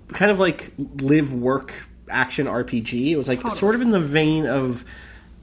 [0.09, 1.73] kind of like live work
[2.09, 3.11] action RPG.
[3.11, 3.57] It was like Totally.
[3.57, 4.83] sort of in the vein of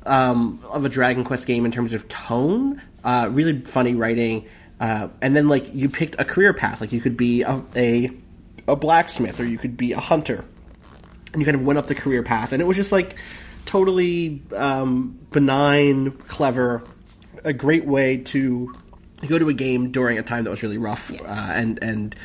[0.09, 4.47] um, of a Dragon Quest game in terms of tone, uh, really funny writing,
[4.81, 6.81] uh, and then like you picked a career path.
[6.81, 8.11] Like you could be a, a
[8.67, 10.45] a blacksmith, or you could be a hunter,
[11.33, 13.15] and you kind of went up the career path, and it was just like
[13.67, 16.83] totally um, benign, clever,
[17.45, 18.75] a great way to
[19.27, 21.23] go to a game during a time that was really rough, Yes.
[21.23, 22.17] uh, and and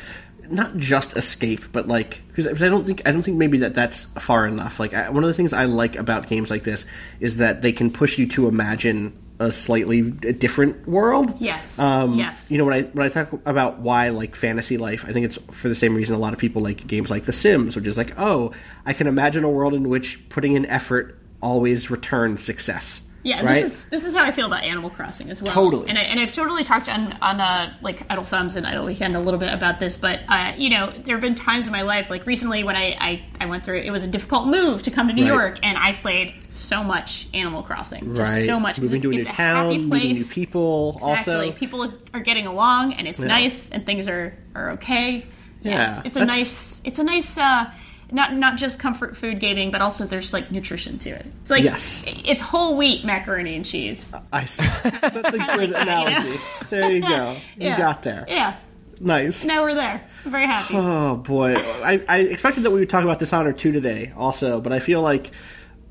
[0.50, 4.06] not just escape, but like because I don't think I don't think maybe that that's
[4.06, 4.80] far enough.
[4.80, 6.86] Like I, one of the things I like about games like this
[7.20, 11.34] is that they can push you to imagine a slightly different world.
[11.40, 11.78] Yes.
[11.78, 12.50] Um, Yes.
[12.50, 15.36] You know when I when I talk about why like fantasy life, I think it's
[15.50, 17.98] for the same reason a lot of people like games like The Sims, which is
[17.98, 18.52] like, oh,
[18.86, 23.03] I can imagine a world in which putting in effort always returns success.
[23.24, 23.54] Yeah, right?
[23.54, 25.52] this is this is how I feel about Animal Crossing as well.
[25.52, 25.88] Totally.
[25.88, 29.16] and I, and I've totally talked on on uh, like Idle Thumbs and Idle Weekend
[29.16, 29.96] a little bit about this.
[29.96, 32.96] But uh, you know, there have been times in my life, like recently when I,
[33.00, 35.28] I I went through it was a difficult move to come to New Right.
[35.40, 38.44] York, and I played so much Animal Crossing, just right.
[38.46, 38.78] so much.
[38.78, 40.92] moving it's, to a new it's a town, happy meeting new people.
[40.98, 43.26] Exactly, Also, people are getting along, and it's Yeah.
[43.28, 45.24] nice, and things are are okay.
[45.62, 47.38] Yeah, it's, it's a nice it's a nice.
[47.38, 47.70] uh
[48.12, 51.26] not not just comfort food gaming, but also there's like nutrition to it.
[51.42, 52.04] It's like Yes.
[52.06, 54.14] it's whole wheat macaroni and cheese.
[54.32, 54.64] I see.
[54.90, 55.20] That's a
[55.56, 56.38] good analogy.
[56.70, 57.36] There you go.
[57.56, 58.24] You got there.
[58.28, 58.56] Yeah.
[59.00, 59.44] Nice.
[59.44, 60.00] Now we're there.
[60.24, 60.74] I'm very happy.
[60.76, 64.72] Oh boy, I, I expected that we would talk about Dishonored 2 today, also, but
[64.72, 65.30] I feel like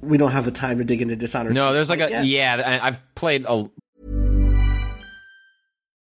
[0.02, 1.54] we don't have the time to dig into Dishonored.
[1.54, 2.26] No, 2 there's like a quite yet.
[2.26, 2.80] yeah.
[2.82, 3.70] I- I've played a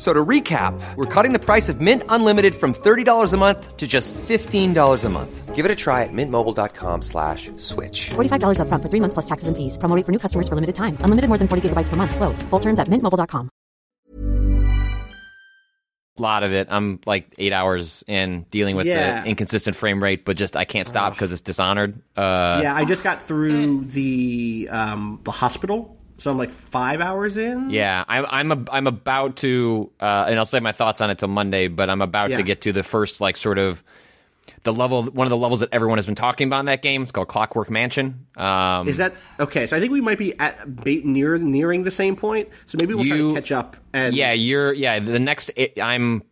[0.00, 3.76] F- So to recap, we're cutting the price of Mint Unlimited from $30 a month
[3.76, 5.54] to just $15 a month.
[5.54, 8.08] Give it a try at mintmobile.com slash switch.
[8.14, 9.76] $45 upfront for three months plus taxes and fees.
[9.76, 10.96] Promo rate for new customers for limited time.
[11.00, 12.16] Unlimited more than 40 gigabytes per month.
[12.16, 12.42] Slows.
[12.48, 13.50] Full terms at mintmobile.com.
[16.18, 16.68] A lot of it.
[16.70, 19.22] I'm like eight hours in dealing with Yeah.
[19.22, 22.00] the inconsistent frame rate, but just I can't stop because it's Dishonored.
[22.16, 27.36] Uh, Yeah, I just got through the um, the hospital, so I'm like five hours
[27.36, 27.70] in.
[27.70, 31.18] Yeah, I'm I'm a, I'm about to, uh, and I'll save my thoughts on it
[31.18, 31.68] till Monday.
[31.68, 32.36] But I'm about Yeah.
[32.36, 33.82] to get to the first like sort of
[34.62, 37.02] the level, one of the levels that everyone has been talking about in that game.
[37.02, 38.26] It's called Clockwork Mansion.
[38.36, 39.66] Um, Is that okay?
[39.66, 42.50] So I think we might be at near nearing the same point.
[42.66, 43.76] So maybe we'll try to catch up.
[43.94, 44.98] And yeah, you're yeah.
[44.98, 46.22] The next, I'm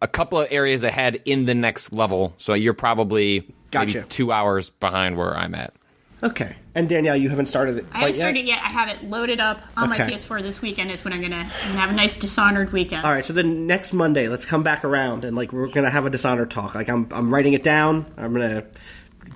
[0.00, 3.98] a couple of areas ahead in the next level, so you're probably Gotcha.
[3.98, 5.74] maybe two hours behind where I'm at.
[6.22, 6.56] Okay.
[6.74, 7.86] And Danielle, you haven't started it.
[7.92, 8.18] I haven't yet?
[8.20, 8.58] started yet.
[8.62, 10.90] I have it loaded up on my PS4 this weekend.
[10.90, 13.04] Is when I'm gonna, I'm gonna have a nice Dishonored weekend.
[13.06, 16.04] All right, so then next Monday, let's come back around and like we're gonna have
[16.06, 16.74] a Dishonored talk.
[16.74, 18.06] Like I'm, I'm writing it down.
[18.16, 18.64] I'm gonna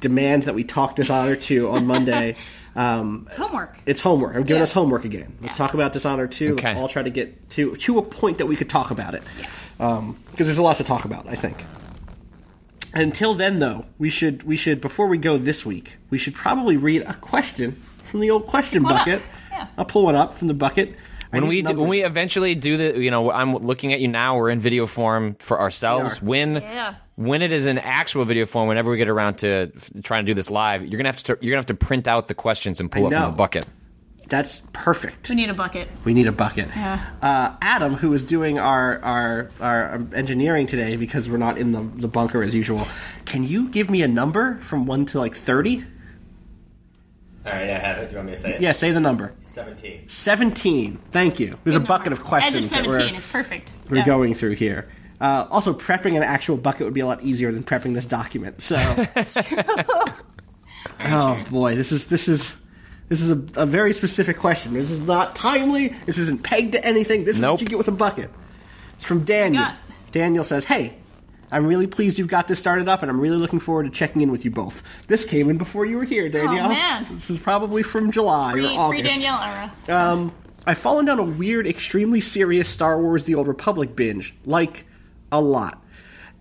[0.00, 2.36] demand that we talk Dishonored 2 on Monday.
[2.76, 3.76] Um, It's homework.
[3.84, 4.36] it's homework.
[4.36, 4.62] I'm giving Yeah.
[4.62, 5.36] us homework again.
[5.42, 6.52] Let's talk about Dishonored 2.
[6.52, 6.68] Okay.
[6.68, 9.24] Let's all try to get to to a point that we could talk about it.
[9.76, 11.64] Because there's a lot to talk about, I think.
[12.94, 16.76] Until then, though, we should we should before we go this week, we should probably
[16.76, 17.72] read a question
[18.04, 19.22] from the old question Pull bucket.
[19.50, 19.66] Yeah.
[19.78, 20.94] I'll pull one up from the bucket.
[21.30, 24.36] When we do, when we eventually do the, you know, I'm looking at you now.
[24.36, 26.20] We're in video form for ourselves.
[26.20, 26.94] When Yeah.
[27.14, 30.30] when it is in actual video form, whenever we get around to f- trying to
[30.30, 32.34] do this live, you're gonna have to start, you're gonna have to print out the
[32.34, 33.66] questions and pull I it from the bucket.
[34.30, 35.28] That's perfect.
[35.28, 35.88] We need a bucket.
[36.04, 36.74] We need a bucket.
[36.76, 41.82] Uh, Adam, who is doing our, our our engineering today because we're not in the,
[41.82, 42.86] the bunker as usual,
[43.26, 45.84] can you give me a number from one to like thirty?
[47.44, 48.06] All right, yeah, I have it.
[48.08, 48.60] Do you want me to say it?
[48.60, 49.32] Yeah, say the number.
[49.40, 50.10] 17.
[50.10, 50.98] Seventeen.
[51.10, 51.56] Thank you.
[51.64, 52.20] There's a bucket number.
[52.20, 53.70] of questions Edge of that 17 we're, is perfect.
[53.88, 54.04] we're Yeah.
[54.04, 54.90] going through here.
[55.22, 58.60] Uh, also, prepping an actual bucket would be a lot easier than prepping this document.
[58.60, 58.76] So,
[61.04, 62.54] oh boy, this is this is
[63.10, 64.72] this is a, a very specific question.
[64.72, 65.88] This is not timely.
[66.06, 67.24] This isn't pegged to anything.
[67.24, 68.30] This is what you get with a bucket.
[68.94, 69.66] It's from Daniel.
[70.12, 70.94] Daniel says, "Hey,
[71.50, 74.22] I'm really pleased you've got this started up, and I'm really looking forward to checking
[74.22, 75.06] in with you both.
[75.08, 76.66] This came in before you were here, Danielle.
[76.66, 77.06] Oh, man.
[77.10, 79.02] This is probably from July Pre, or August.
[79.02, 79.72] pre Danielle era.
[79.88, 80.32] Um,
[80.64, 84.84] I've fallen down a weird, extremely serious Star Wars: The Old Republic binge, like
[85.32, 85.82] a lot.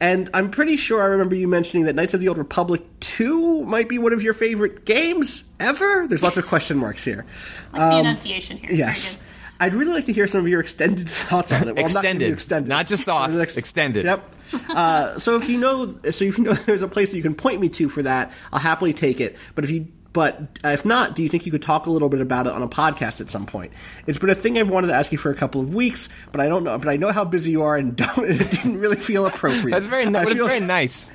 [0.02, 3.66] And I'm pretty sure I remember you mentioning that Knights of the Old Republic 2
[3.66, 6.08] might be one of your favorite games ever.
[6.08, 7.26] There's lots of question marks here.
[7.74, 8.70] Like the enunciation here.
[8.72, 9.22] Um, Yes.
[9.62, 11.76] I'd really like to hear some of your extended thoughts on it.
[11.76, 12.32] Well, I'm not Extended.
[12.32, 12.70] extended.
[12.70, 14.06] Not just thoughts, Ex- extended.
[14.06, 14.34] Yep.
[14.70, 17.36] Uh, so if you know, so if you know there's a place that you can
[17.36, 19.36] point me to for that, I'll happily take it.
[19.56, 22.20] But if you, but if not, do you think you could talk a little bit
[22.22, 23.72] about it on a podcast at some point?
[24.08, 26.42] It's been a thing I've wanted to ask you for a couple of weeks, but
[26.42, 26.78] I don't know.
[26.78, 28.30] But I know how busy you are, and don't.
[28.30, 29.72] It didn't really feel appropriate.
[29.72, 31.12] That's very, ni- feel- very nice.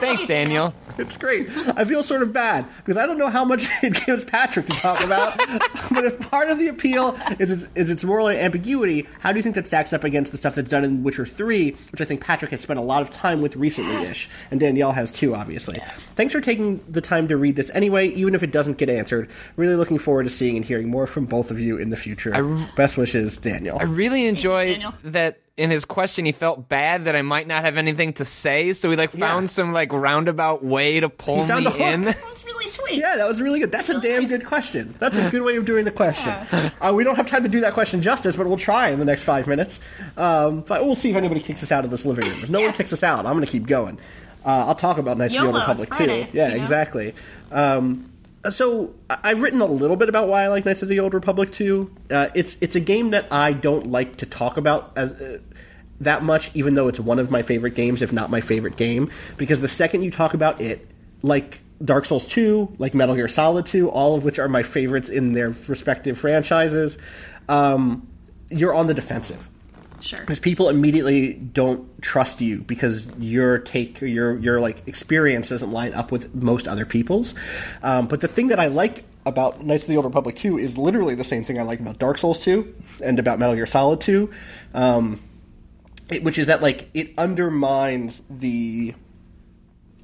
[0.00, 0.74] Thanks, Daniel.
[0.98, 1.48] It's great.
[1.76, 4.72] I feel sort of bad because I don't know how much it gives Patrick to
[4.72, 5.36] talk about.
[5.90, 9.42] but if part of the appeal is its, is its moral ambiguity, how do you
[9.42, 12.24] think that stacks up against the stuff that's done in Witcher 3, which I think
[12.24, 14.30] Patrick has spent a lot of time with recently ish?
[14.50, 15.80] And Danielle has too, obviously.
[15.88, 19.30] Thanks for taking the time to read this anyway, even if it doesn't get answered.
[19.56, 22.30] Really looking forward to seeing and hearing more from both of you in the future.
[22.76, 23.78] Best wishes, Daniel.
[23.80, 24.94] I really enjoy Daniel.
[25.04, 28.72] that in his question he felt bad that I might not have anything to say,
[28.72, 29.48] so he like found Yeah.
[29.48, 31.80] some like roundabout way to pull He found me a hook.
[31.80, 32.00] in.
[32.02, 32.94] That was really sweet.
[32.98, 33.70] Yeah, that was really good.
[33.72, 34.30] That's a damn nice.
[34.30, 34.94] good question.
[34.98, 36.32] That's a good way of doing the question.
[36.80, 39.04] Uh, we don't have time to do that question justice, but we'll try in the
[39.04, 39.80] next five minutes.
[40.16, 42.38] Um, but we'll see if anybody kicks us out of this living room.
[42.42, 43.98] If no one kicks us out, I'm going to keep going.
[44.46, 46.04] Uh, I'll talk about Knights of the Old YOLO, Republic it's too.
[46.32, 46.56] Yeah, you know?
[46.56, 47.14] exactly.
[47.52, 48.09] Um,
[48.50, 51.12] so I- I've written a little bit about why I like Knights of the Old
[51.14, 51.90] Republic too.
[52.10, 55.12] Uh, it's it's a game that I don't like to talk about as.
[55.12, 55.38] Uh,
[56.02, 59.10] that much, even though it's one of my favorite games, if not my favorite game,
[59.36, 60.88] because the second you talk about it,
[61.20, 65.10] like Dark Souls 2, like Metal Gear Solid 2, all of which are my favorites
[65.10, 66.96] in their respective franchises,
[67.50, 68.08] um,
[68.48, 69.50] you're on the defensive
[70.00, 70.20] Sure.
[70.20, 75.92] because people immediately don't trust you because your take your your like experience doesn't line
[75.94, 77.34] up with most other people's.
[77.82, 80.78] Um, but the thing that I like about Knights of the Old Republic 2 is
[80.78, 84.00] literally the same thing I like about Dark Souls 2 and about Metal Gear Solid
[84.00, 84.30] 2,
[84.74, 85.20] um,
[86.10, 88.94] it, which is that like it undermines the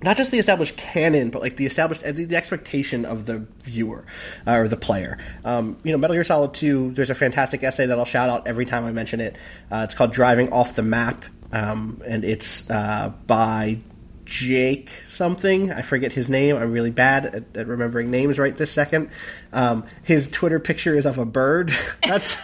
[0.06, 3.44] not just the established canon, but like the established uh, the, the expectation of the
[3.64, 4.04] viewer
[4.46, 5.18] uh, or the player.
[5.44, 6.92] Um, you know, Metal Gear Solid Two.
[6.92, 9.36] There's a fantastic essay that I'll shout out every time I mention it.
[9.70, 13.80] Uh, it's called "Driving Off the Map," um, and it's uh, by
[14.24, 15.72] Jake something.
[15.72, 16.56] I forget his name.
[16.56, 19.10] I'm really bad at, at remembering names right this second.
[19.52, 21.72] Um, his Twitter picture is of a bird.
[22.06, 22.36] That's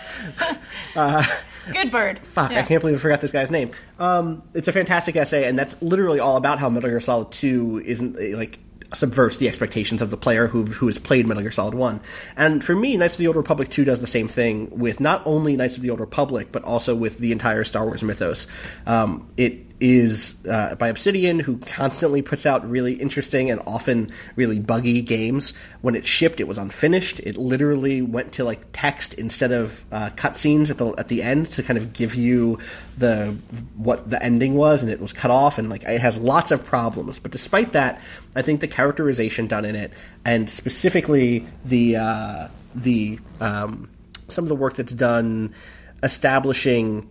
[1.70, 2.24] Good bird.
[2.26, 3.70] Fuck, I can't believe I forgot this guy's name.
[3.98, 7.82] Um, it's a fantastic essay, and that's literally all about how Metal Gear Solid 2
[7.84, 8.58] isn't, like,
[8.94, 12.00] subverts the expectations of the player who, who has played Metal Gear Solid 1.
[12.36, 15.22] And for me, Knights of the Old Republic 2 does the same thing with not
[15.24, 18.46] only Knights of the Old Republic, but also with the entire Star Wars mythos.
[18.86, 24.60] Um, it is uh, by Obsidian, who constantly puts out really interesting and often really
[24.60, 25.54] buggy games.
[25.80, 27.18] When it shipped, it was unfinished.
[27.18, 31.46] It literally went to like text instead of uh, cutscenes at the at the end
[31.50, 32.60] to kind of give you
[32.96, 33.36] the
[33.76, 36.64] what the ending was, and it was cut off, and like it has lots of
[36.64, 37.18] problems.
[37.18, 38.00] But despite that,
[38.36, 39.92] I think the characterization done in it,
[40.24, 43.90] and specifically the uh, the um,
[44.28, 45.52] some of the work that's done
[46.04, 47.08] establishing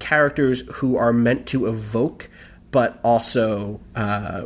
[0.00, 2.28] characters who are meant to evoke
[2.70, 4.44] but also uh,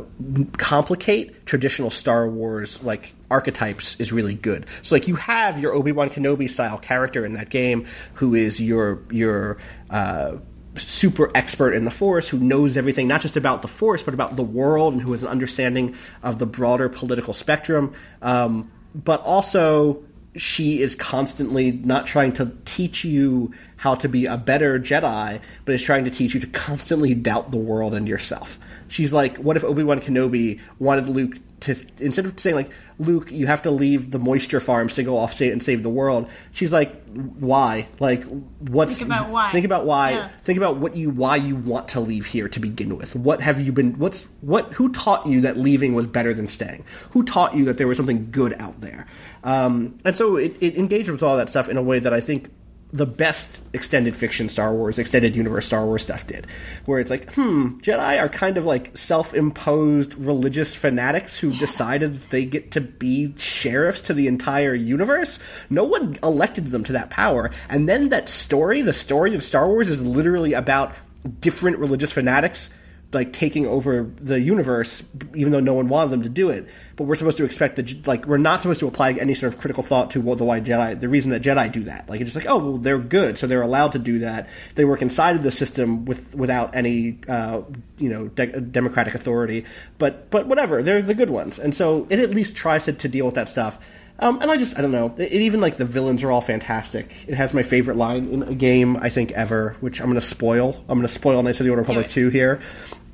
[0.57, 4.65] complicate traditional Star Wars like archetypes is really good.
[4.81, 8.59] So like you have your Obi Wan Kenobi style character in that game who is
[8.59, 9.57] your your
[9.89, 10.37] uh,
[10.75, 14.35] super expert in the Force who knows everything not just about the Force but about
[14.35, 20.03] the world and who has an understanding of the broader political spectrum, um, but also
[20.37, 25.75] she is constantly not trying to teach you how to be a better Jedi, but
[25.75, 28.59] is trying to teach you to constantly doubt the world and yourself.
[28.87, 33.31] She's like, what if Obi Wan Kenobi wanted Luke to instead of saying like, Luke,
[33.31, 36.29] you have to leave the moisture farms to go off and save the world?
[36.51, 37.87] She's like, why?
[37.99, 38.23] Like,
[38.59, 39.51] what's Think about why.
[39.51, 40.11] Think about why.
[40.11, 40.29] Yeah.
[40.43, 43.15] Think about what you why you want to leave here to begin with.
[43.15, 43.99] What have you been?
[43.99, 44.73] What's what?
[44.73, 46.85] Who taught you that leaving was better than staying?
[47.11, 49.05] Who taught you that there was something good out there?
[49.43, 52.21] Um, and so it, it engaged with all that stuff in a way that I
[52.21, 52.49] think
[52.93, 56.47] the best extended fiction Star Wars, extended universe Star Wars stuff did,
[56.85, 62.29] where it's like, hmm, Jedi are kind of like self-imposed religious fanatics who decided that
[62.29, 65.39] they get to be sheriffs to the entire universe.
[65.69, 69.67] No one elected them to that power, and then that story, the story of Star
[69.67, 70.93] Wars, is literally about
[71.41, 72.77] different religious fanatics
[73.15, 76.67] like taking over the universe, even though no one wanted them to do it.
[76.95, 79.59] But we're supposed to expect that, like, we're not supposed to apply any sort of
[79.59, 82.07] critical thought to what the why Jedi, the reason that Jedi do that.
[82.07, 84.49] Like, it's just like, oh, well, they're good, so they're allowed to do that.
[84.75, 87.61] They work inside of the system with without any, uh,
[87.97, 89.65] you know, de- democratic authority.
[89.97, 93.07] But but whatever, they're the good ones, and so it at least tries to, to
[93.07, 93.79] deal with that stuff.
[94.19, 95.13] Um, and I just, I don't know.
[95.17, 97.07] It, even like the villains are all fantastic.
[97.27, 100.21] It has my favorite line in a game I think ever, which I'm going to
[100.21, 100.75] spoil.
[100.87, 102.11] I'm going to spoil Knights of the Old Republic it.
[102.11, 102.61] 2 here,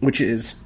[0.01, 0.59] which is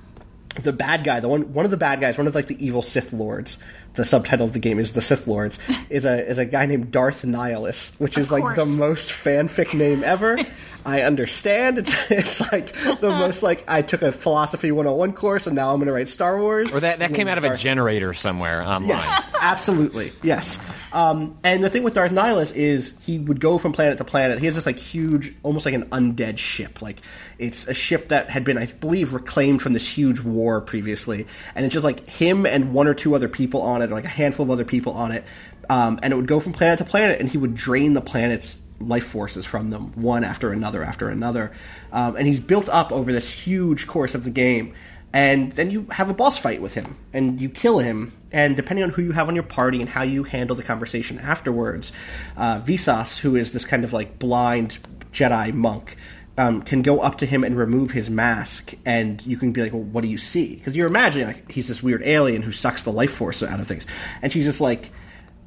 [0.61, 2.81] the bad guy, the one one of the bad guys, one of like the evil
[2.81, 3.57] Sith lords,
[3.95, 6.91] the subtitle of the game is the Sith Lords, is a is a guy named
[6.91, 10.37] Darth Nihilus, which is like the most fanfic name ever.
[10.85, 11.79] I understand.
[11.79, 15.77] It's it's like the most like I took a philosophy 101 course and now I'm
[15.77, 16.71] going to write Star Wars.
[16.71, 18.89] Or that, that came out of a generator somewhere online.
[18.89, 20.13] Yes, absolutely.
[20.21, 20.59] Yes.
[20.93, 24.39] Um, and the thing with Darth Nihilus is he would go from planet to planet.
[24.39, 26.81] He has this like huge, almost like an undead ship.
[26.81, 27.01] Like
[27.39, 31.65] it's a ship that had been, I believe, reclaimed from this huge war previously, and
[31.65, 34.09] it's just like him and one or two other people on it, or like a
[34.09, 35.23] handful of other people on it.
[35.69, 38.61] Um, and it would go from planet to planet, and he would drain the planet's
[38.79, 41.51] life forces from them, one after another after another.
[41.91, 44.73] Um, and he's built up over this huge course of the game
[45.15, 48.83] and then you have a boss fight with him and you kill him and depending
[48.83, 51.93] on who you have on your party and how you handle the conversation afterwards
[52.35, 54.77] uh, Visas who is this kind of like blind
[55.13, 55.95] jedi monk
[56.37, 59.73] um, can go up to him and remove his mask and you can be like
[59.73, 60.55] well, what do you see?
[60.55, 63.67] Because you're imagining like he's this weird alien who sucks the life force out of
[63.67, 63.85] things.
[64.21, 64.91] And she's just like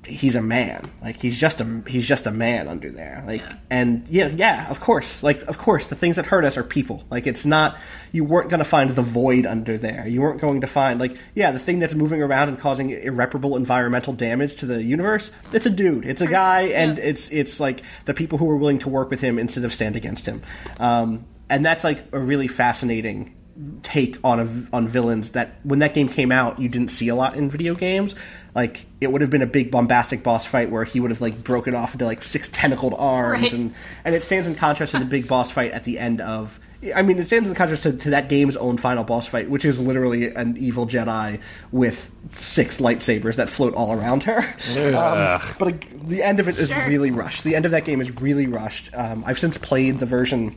[0.09, 0.91] he's a man.
[1.03, 3.23] Like he's just a he's just a man under there.
[3.27, 5.23] Like and yeah yeah of course.
[5.23, 7.05] Like of course the things that hurt us are people.
[7.11, 7.79] Like it's not
[8.13, 10.07] you weren't going to find the void under there.
[10.09, 13.57] You weren't going to find like yeah the thing that's moving around and causing irreparable
[13.57, 16.07] environmental damage to the universe it's a dude.
[16.07, 19.21] It's a guy and it's it's like the people who are willing to work with
[19.21, 20.43] him instead of stand against him.
[20.79, 23.35] Um, and that's like a really fascinating
[23.83, 27.15] take on a, on villains that when that game came out you didn't see a
[27.15, 28.15] lot in video games
[28.55, 31.43] like it would have been a big bombastic boss fight where he would have like
[31.45, 33.53] broken off into like six tentacled arms Right.
[33.53, 33.75] and
[34.05, 36.59] and it stands in contrast to the big boss fight at the end of
[36.95, 39.65] I mean, it stands in contrast to, to that game's own final boss fight, which
[39.65, 41.41] is literally an evil Jedi
[41.73, 44.39] with six lightsabers that float all around her.
[44.77, 46.87] Um, but uh, the end of it is Sure.
[46.87, 47.43] really rushed.
[47.43, 48.95] The end of that game is really rushed.
[48.95, 50.55] Um, I've since played the version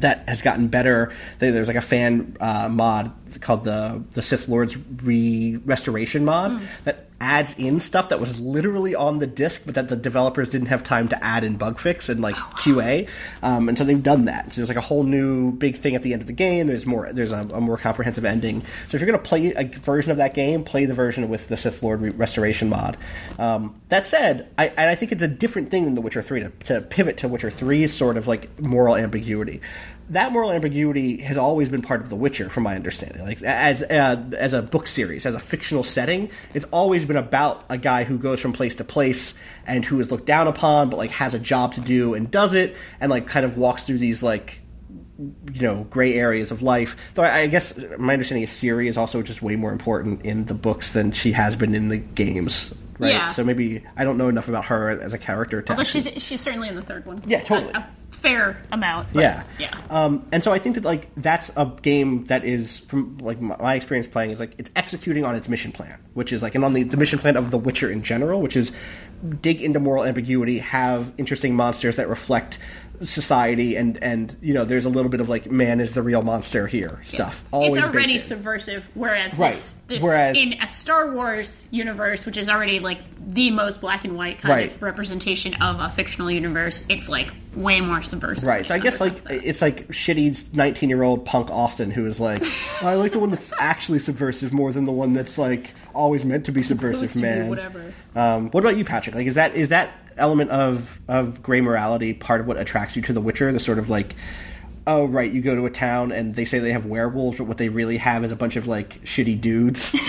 [0.00, 1.12] that has gotten better.
[1.38, 7.07] There's like a fan uh, mod called the the Sith Lords re restoration mod that
[7.20, 10.84] adds in stuff that was literally on the disc, but that the developers didn't have
[10.84, 13.08] time to add in bug fix and like QA.
[13.42, 14.52] Um, and so they've done that.
[14.52, 16.68] So there's like a whole new big thing at the end of the game.
[16.68, 17.12] There's more.
[17.12, 18.62] There's a, a more comprehensive ending.
[18.88, 21.48] So if you're going to play a version of that game, play the version with
[21.48, 22.96] the Sith Lord re- restoration mod.
[23.38, 26.40] Um, that said, I, and I think it's a different thing than The Witcher Three
[26.40, 29.60] to, to pivot to Witcher 3's sort of like moral ambiguity
[30.10, 33.22] that moral ambiguity has always been part of The Witcher, from my understanding.
[33.22, 37.64] Like as uh, as a book series, as a fictional setting, it's always been about
[37.68, 40.96] a guy who goes from place to place and who is looked down upon, but
[40.96, 43.98] like has a job to do and does it, and like kind of walks through
[43.98, 44.60] these like
[45.52, 47.12] you know gray areas of life.
[47.14, 50.44] Though I, I guess my understanding is Ciri is also just way more important in
[50.44, 52.74] the books than she has been in the games.
[53.00, 53.12] Right.
[53.12, 53.26] Yeah.
[53.26, 56.22] So maybe I don't know enough about her as a character to Although actually- she's
[56.22, 57.22] she's certainly in the third one.
[57.26, 57.72] Yeah, totally.
[57.72, 59.12] A, a fair amount.
[59.12, 59.76] but yeah, yeah.
[59.90, 63.56] Um, and so I think that like that's a game that is from like my,
[63.56, 66.64] my experience playing is like it's executing on its mission plan, which is like and
[66.64, 68.76] on the, the mission plan of The Witcher in general, which is
[69.40, 72.58] dig into moral ambiguity, have interesting monsters that reflect
[73.04, 76.22] society, and and you know there's a little bit of like man is the real
[76.22, 77.44] monster here stuff.
[77.52, 79.52] Always it's already subversive, whereas Right.
[79.52, 84.04] this, this Whereas- in a Star Wars universe, which is already like the most black
[84.04, 84.70] and white kind Right.
[84.74, 88.48] of representation of a fictional universe, it's like way more subversive.
[88.48, 88.66] Right.
[88.66, 92.42] So I guess like it's like shitty nineteen year old punk Austin who is like,
[92.82, 96.46] I like the one that's actually subversive more than the one that's like always meant
[96.46, 97.48] to be subversive, Supposed to man.
[97.48, 97.92] whatever.
[98.14, 99.14] Um, what about you, Patrick?
[99.14, 103.02] Like, is that is that element of of gray morality part of what attracts you
[103.02, 103.50] to The Witcher?
[103.52, 104.14] The sort of like.
[104.86, 107.58] Oh right, you go to a town and they say they have werewolves, but what
[107.58, 109.94] they really have is a bunch of like shitty dudes.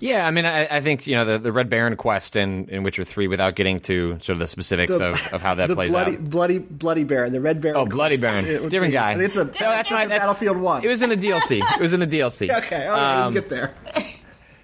[0.00, 2.82] Yeah, I mean, I, I think you know the, the Red Baron quest in, in
[2.82, 5.76] Witcher Three, without getting to sort of the specifics The- of, of how that the
[5.76, 6.28] plays bloody, out.
[6.28, 7.76] bloody, bloody Baron, the Red Baron.
[7.76, 9.12] Oh, Bloody Baron, different be- guy.
[9.22, 10.06] It's a, No, that's it's right.
[10.06, 10.82] a That's, Battlefield One.
[10.82, 11.62] It was in a DLC.
[11.76, 12.50] It was in a DLC.
[12.64, 12.88] okay.
[12.88, 13.74] All right, Um, we can get there.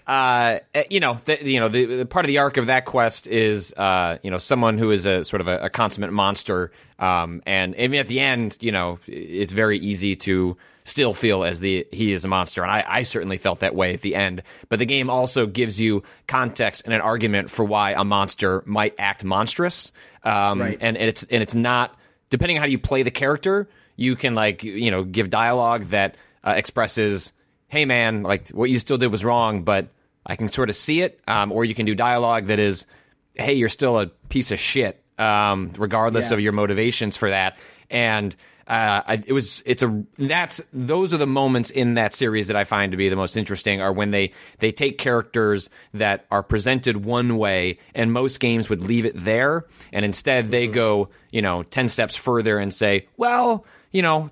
[0.09, 0.59] Uh,
[0.90, 3.72] you know, the, you know, the, the part of the arc of that quest is,
[3.74, 6.72] uh, you know, someone who is a sort of a, a consummate monster.
[6.98, 11.61] Um, and even at the end, you know, it's very easy to still feel as
[11.61, 14.42] the he is a monster, and I, I certainly felt that way at the end.
[14.70, 18.94] But the game also gives you context and an argument for why a monster might
[18.98, 19.92] act monstrous.
[20.24, 20.78] Um, Right.
[20.80, 21.94] and, and it's and it's not
[22.30, 26.16] depending on how you play the character, you can like you know give dialogue that
[26.42, 27.34] uh, expresses,
[27.68, 29.88] "Hey man, like what you still did was wrong, but
[30.29, 32.87] I can sort of see it," um, or you can do dialogue that is,
[33.35, 36.35] "Hey, you're still a piece of shit," um, regardless Yeah.
[36.35, 37.59] of your motivations for that.
[37.91, 42.49] And uh, I, it was it's a that's those are the moments in that series
[42.49, 46.26] that I find to be the most interesting are when they they take characters that
[46.31, 51.09] are presented one way and most games would leave it there and instead they go
[51.31, 53.64] you know 10 steps further and say well
[53.99, 54.30] you know,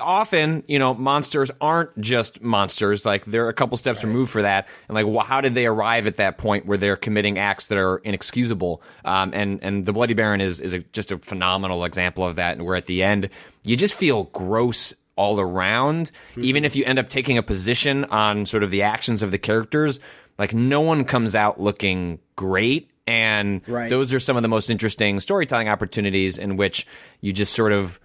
[0.00, 3.04] often, you know, monsters aren't just monsters.
[3.04, 4.68] Like they're a couple steps removed for that.
[4.88, 7.78] And like, wh- how did they arrive at that point where they're committing acts that
[7.78, 8.82] are inexcusable?
[9.04, 12.56] Um, and and the Bloody Baron is is a, just a phenomenal example of that.
[12.56, 13.30] And where at the end,
[13.64, 16.10] you just feel gross all around.
[16.36, 19.38] Even if you end up taking a position on sort of the actions of the
[19.38, 19.98] characters,
[20.38, 22.88] like no one comes out looking great.
[23.06, 23.90] And Right.
[23.90, 26.86] those are some of the most interesting storytelling opportunities in which
[27.20, 27.98] you just sort of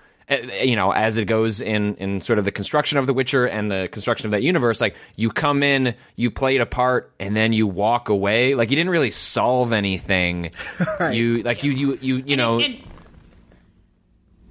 [0.64, 3.70] you know as it goes in in sort of the construction of the witcher and
[3.70, 7.54] the construction of that universe like you come in you played a part and then
[7.54, 10.50] you walk away like you didn't really solve anything
[11.12, 12.80] you like you you you you know it,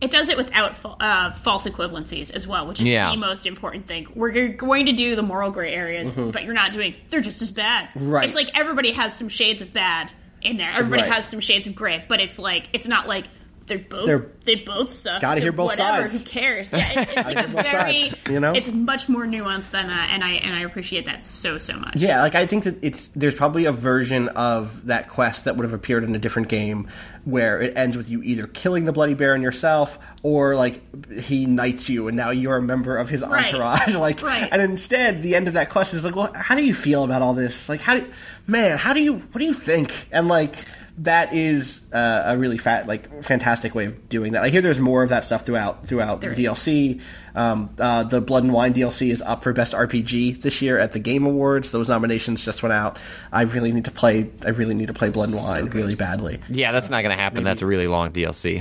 [0.00, 3.10] it does it without uh, false equivalencies as well, which is Yeah.
[3.10, 4.06] the most important thing.
[4.14, 6.94] We're going to do the moral gray areas, but you're not doing.
[7.08, 7.88] They're just as bad.
[7.90, 8.10] Mm-hmm.
[8.10, 8.26] Right.
[8.26, 10.12] It's like everybody has some shades of bad
[10.42, 10.70] in there.
[10.72, 11.12] Everybody Right.
[11.12, 13.24] has some shades of gray, but it's like it's not like
[13.66, 15.22] they're both They're- they both suck.
[15.22, 16.22] Gotta so hear both whatever, sides.
[16.22, 16.70] Who cares?
[16.72, 17.98] Yeah, it, it's like a very.
[18.00, 18.52] sides, you know?
[18.52, 21.96] it's much more nuanced than that, and I and I appreciate that so so much.
[21.96, 25.64] Yeah, like I think that it's there's probably a version of that quest that would
[25.64, 26.88] have appeared in a different game
[27.24, 30.82] where it ends with you either killing the bloody baron yourself or like
[31.22, 33.46] he knights you and now you're a member of his Right.
[33.46, 34.46] entourage like Right.
[34.52, 37.22] and instead the end of that quest is like well how do you feel about
[37.22, 38.04] all this like how do
[38.46, 40.54] man how do you what do you think and like
[40.98, 44.78] that is uh, a really fat like fantastic way of doing that I hear there's
[44.80, 46.48] more of that stuff throughout throughout There the is.
[46.50, 47.00] DLC
[47.34, 50.92] um, uh, the Blood and Wine DLC is up for Best RPG this year at
[50.92, 51.70] the Game Awards.
[51.70, 52.96] Those nominations just went out.
[53.32, 54.30] I really need to play.
[54.44, 56.40] I really need to play Blood and Wine really badly.
[56.48, 58.58] yeah that's not going to happen that's a really long dlc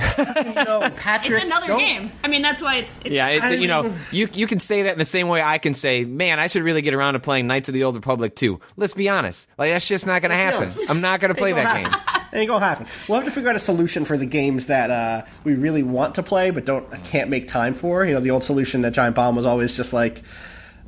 [0.65, 1.35] No, Patrick.
[1.35, 2.11] It's another don't- game.
[2.23, 3.01] I mean, that's why it's.
[3.01, 5.57] it's Yeah, it, you know, you you can say that in the same way I
[5.57, 8.35] can say, man, I should really get around to playing Knights of the Old Republic
[8.35, 8.59] too.
[8.77, 10.63] Let's be honest, like that's just not going to happen.
[10.63, 10.89] honest.
[10.89, 11.91] I'm not going to play that gonna game.
[11.91, 12.19] happen.
[12.33, 12.87] Ain't gonna happen.
[13.07, 16.15] We'll have to figure out a solution for the games that uh, we really want
[16.15, 18.03] to play but don't can't make time for.
[18.05, 20.21] You know, the old solution that Giant Bomb was always just like,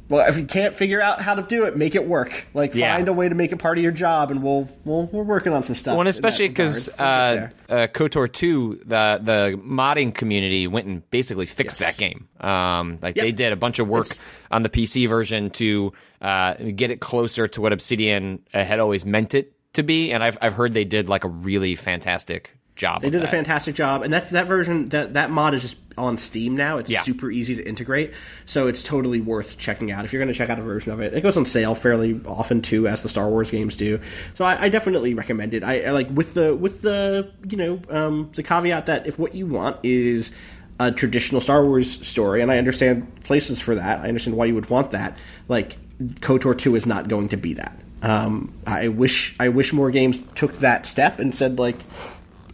[0.07, 2.45] well, if you can't figure out how to do it, make it work.
[2.53, 2.95] Like, Yeah.
[2.95, 5.51] find a way to make it part of your job, and we'll, we'll we're working
[5.51, 5.93] on some stuff.
[5.93, 6.89] Well, and especially because.
[6.89, 11.95] Uh, uh, KOTOR 2, the the modding community went and basically fixed Yes.
[11.95, 12.27] that game.
[12.39, 13.23] Um, like Yep.
[13.25, 14.07] they did a bunch of work
[14.51, 19.33] on the PC version to uh, get it closer to what Obsidian had always meant
[19.33, 23.01] it to be, and I've I've heard they did like a really fantastic job.
[23.01, 26.17] They did a fantastic job, and that that version that that mod is just on
[26.17, 26.77] Steam now.
[26.77, 27.01] It's Yeah.
[27.01, 28.13] super easy to integrate,
[28.45, 30.99] so it's totally worth checking out if you're going to check out a version of
[30.99, 31.13] it.
[31.13, 33.99] It goes on sale fairly often too, as the Star Wars games do.
[34.33, 35.63] So I, I definitely recommend it.
[35.63, 39.33] I, I like with the with the you know um, the caveat that if what
[39.35, 40.31] you want is
[40.77, 44.01] a traditional Star Wars story, and I understand places for that.
[44.01, 45.17] I understand why you would want that.
[45.47, 45.77] Like
[46.19, 47.79] KOTOR two is not going to be that.
[48.01, 51.77] Um, I wish I wish more games took that step and said like,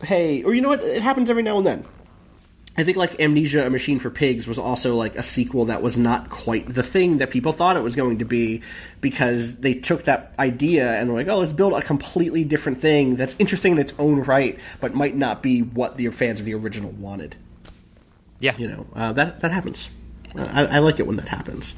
[0.04, 0.84] hey, or you know what?
[0.84, 1.86] It happens every now and then.
[2.78, 5.98] I think like Amnesia: A Machine for Pigs was also like a sequel that was
[5.98, 8.62] not quite the thing that people thought it was going to be
[9.02, 13.18] because they took that idea and were like, oh, let's build a completely different thing
[13.18, 16.54] that's interesting in its own right, but might not be what the fans of the
[16.54, 17.36] original wanted.
[18.40, 19.92] Yeah, You know, uh, that that happens.
[20.34, 21.76] I, I like it when that happens.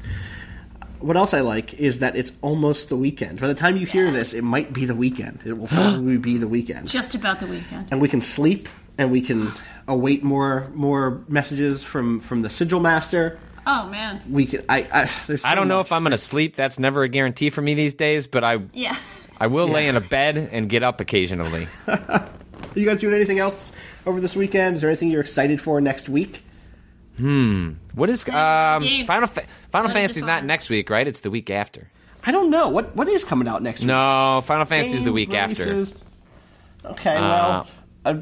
[1.04, 3.38] What else I like is that it's almost the weekend.
[3.38, 5.42] By the time you hear this, it might be the weekend.
[5.44, 7.88] It will probably be the weekend just about the weekend.
[7.92, 9.48] and we can sleep and we can
[9.86, 15.04] await more more messages from from the sigil master Oh man, we can i i,
[15.26, 16.56] there's so I don't know if I'm going to sleep.
[16.56, 18.96] That's never a guarantee for me these days, but I yeah.
[19.38, 21.66] I will lay in a bed and get up occasionally.
[21.88, 22.30] are
[22.74, 23.72] you guys doing anything else
[24.06, 26.42] over this weekend is there anything you're excited for next week
[27.18, 29.06] What is um, Games.
[29.06, 30.46] Final Fa- Final Let it Fantasy's not decide.
[30.46, 31.06] next week, right?
[31.06, 31.90] It's the week after.
[32.26, 35.14] i don't know what what is coming out next week No, Final Fantasy's the Game
[35.14, 35.64] week after.
[35.64, 35.94] releases?
[36.84, 37.66] okay well
[38.04, 38.14] uh,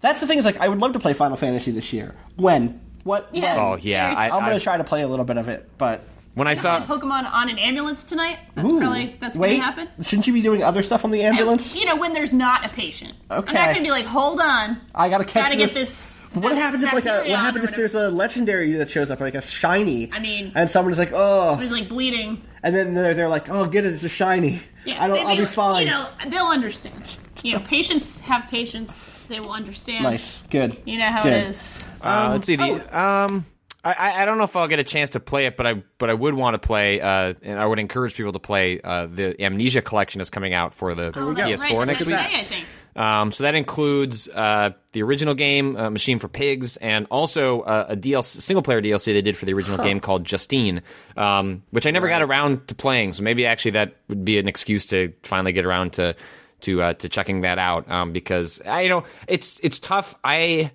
[0.00, 2.80] that's the thing is like i would love to play final fantasy this year when
[3.04, 3.56] what Yeah.
[3.56, 3.64] when?
[3.64, 6.02] Oh yeah, I, i'm gonna I- try to play a little bit of it but
[6.34, 8.38] when I saw Pokemon on an ambulance tonight.
[8.54, 10.04] That's Ooh, probably that's wait, gonna happen.
[10.04, 12.68] shouldn't you be doing other stuff on the ambulance You know, when there's not a
[12.68, 13.12] patient.
[13.30, 13.34] Okay.
[13.34, 13.54] I'm Okay.
[13.54, 14.80] not gonna be like, hold on.
[14.94, 15.74] I gotta catch Gotta this.
[15.74, 16.16] get this.
[16.34, 19.34] What happens if like a what happens if there's a legendary that shows up like
[19.34, 20.12] a shiny?
[20.12, 22.42] I mean- and someone's like, oh, There's like bleeding.
[22.62, 24.60] and then they're, they're like, oh, get it, it's a shiny.
[24.84, 25.86] Yeah, I don't, they'd I'll be fine.
[25.86, 27.16] You know, they'll understand.
[27.42, 29.06] You know, patients have patience.
[29.28, 30.04] They will understand.
[30.04, 30.76] nice, good.
[30.86, 31.32] You know how good.
[31.32, 31.72] it is.
[32.00, 33.44] Uh, let's see the um.
[33.84, 36.10] I- I, don't know if I'll get a chance to play it, but I but
[36.10, 38.80] I would want to play, uh, and I would encourage people to play.
[38.82, 41.86] Uh, the Amnesia collection is coming out for the Oh, PS4 right.
[41.86, 42.14] next week.
[42.16, 42.66] I think.
[42.96, 47.86] Um, so that includes uh, the original game, uh, Machine for Pigs, and also uh,
[47.90, 50.82] a DLC, single player DLC they did for the original game called Justine,
[51.16, 53.12] um, which I never got around to playing.
[53.14, 56.16] So maybe actually that would be an excuse to finally get around to
[56.62, 60.16] to uh, to checking that out um, because I you know it's it's tough.
[60.22, 60.72] I.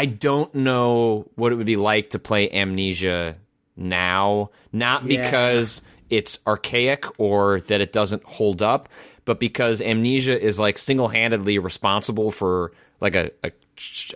[0.00, 3.36] I don't know what it would be like to play Amnesia
[3.76, 5.22] now, not Yeah.
[5.24, 8.88] because it's archaic or that it doesn't hold up,
[9.26, 12.72] but because Amnesia is like single-handedly responsible for
[13.02, 13.50] like a, a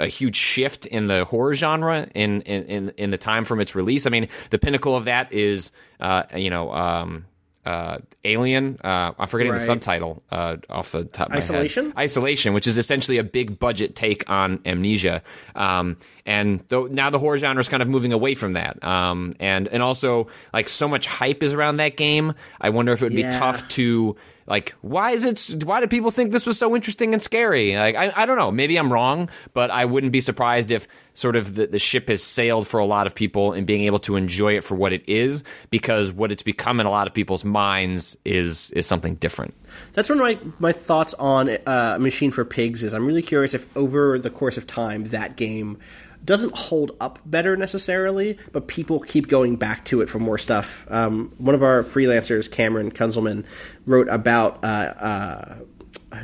[0.00, 3.74] a huge shift in the horror genre in in in, in the time from its
[3.74, 4.06] release.
[4.06, 5.70] I mean, the pinnacle of that is
[6.00, 7.26] uh, you know um,
[7.66, 8.78] uh, Alien.
[8.84, 9.58] Uh, I'm forgetting Right.
[9.60, 11.86] the subtitle uh, off the top of my Isolation?
[11.86, 11.94] head.
[11.98, 15.22] Isolation, which is essentially a big budget take on Amnesia.
[15.54, 15.96] Um,
[16.26, 18.82] and though now the horror genre is kind of moving away from that.
[18.84, 22.34] Um, and and also like so much hype is around that game.
[22.60, 23.30] I wonder if it would Yeah.
[23.30, 24.16] be tough to
[24.46, 27.76] like why is it why do people think this was so interesting and scary?
[27.76, 28.50] Like i, I don't know.
[28.50, 32.22] Maybe i'm wrong but i wouldn't be surprised if sort of the, the ship has
[32.22, 35.08] sailed for a lot of people and being able to enjoy it for what it
[35.08, 39.54] is because what it's become in a lot of people's minds is is something different.
[39.94, 42.92] That's one of my, my thoughts on uh, Machine for Pigs is.
[42.94, 45.78] I'm really curious if over the course of time that game
[46.24, 50.86] doesn't hold up better necessarily, but people keep going back to it for more stuff.
[50.90, 53.44] Um, one of our freelancers, Cameron Kunzelman,
[53.86, 55.54] wrote about uh, uh,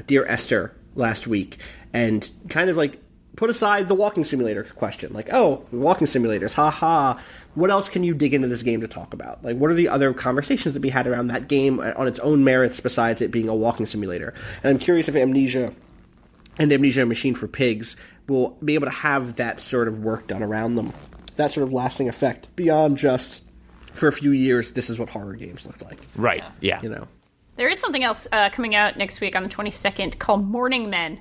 [0.06, 1.58] Dear Esther last week
[1.92, 3.00] and kind of like
[3.36, 5.12] put aside the walking simulator question.
[5.12, 7.18] Like, oh, walking simulators, haha.
[7.54, 9.42] What else can you dig into this game to talk about?
[9.42, 12.44] Like, what are the other conversations that we had around that game on its own
[12.44, 14.34] merits besides it being a walking simulator?
[14.62, 15.72] And I'm curious if Amnesia
[16.60, 17.96] and Amnesia Machine for Pigs
[18.28, 20.92] will be able to have that sort of work done around them.
[21.36, 23.44] That sort of lasting effect beyond just
[23.94, 25.98] for a few years, this is what horror games look like.
[26.14, 27.08] right yeah You know?
[27.56, 31.20] There is something else uh, coming out next week on the 22nd called Morning Men.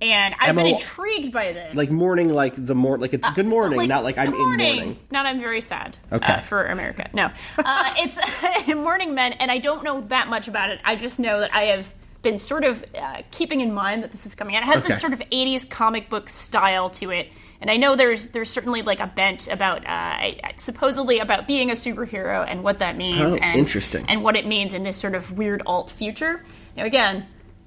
[0.00, 1.74] And I've been intrigued by this.
[1.74, 4.98] Like morning, like the more, like it's good morning, not like I'm good in morning.
[5.10, 5.96] Not I'm very sad.
[6.12, 6.34] Okay.
[6.34, 7.08] uh, for America.
[7.14, 10.80] No, uh, it's Morning Men, and I don't know that much about it.
[10.84, 11.90] I just know that I have
[12.22, 14.62] been sort of uh, keeping in mind that this is coming out.
[14.62, 14.92] It has Okay.
[14.94, 17.28] this sort of 80s comic book style to it,
[17.60, 21.74] and I know there's there's certainly like a bent about uh, supposedly about being a
[21.74, 23.36] superhero and what that means.
[23.36, 24.04] Oh, and, interesting.
[24.08, 26.44] And what it means in this sort of weird alt future.
[26.76, 27.26] Now again.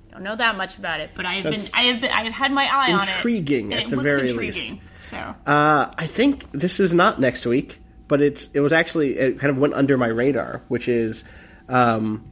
[0.10, 2.10] I don't know that much about it, but I have That's been I have been
[2.12, 3.10] I have had my eye on it.
[3.10, 5.06] intriguing at it the looks very intriguing, least.
[5.06, 9.38] So Uh, I think this is not next week, but it's it was actually it
[9.38, 11.26] kind of went under my radar, which is
[11.70, 12.26] um,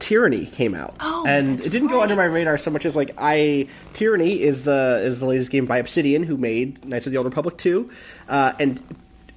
[0.00, 3.12] Tyranny came out, Oh, and it didn't go under my radar so much as like
[3.18, 7.18] I Tyranny is the is the latest game by Obsidian, who made Knights of the
[7.18, 7.90] Old Republic two,
[8.28, 8.82] uh, and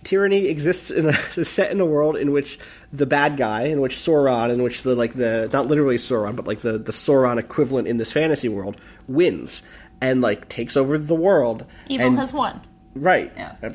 [0.04, 2.60] Tyranny exists in a is set in a world in which
[2.92, 6.48] the bad guy, in which Sauron, in which the like the not literally Sauron, but
[6.48, 8.76] like the the Sauron equivalent in this fantasy world
[9.08, 9.64] wins
[10.02, 11.66] and like takes over the world.
[11.88, 12.62] evil and, has won.
[12.96, 13.32] Right.
[13.36, 13.56] Yeah.
[13.64, 13.70] Uh,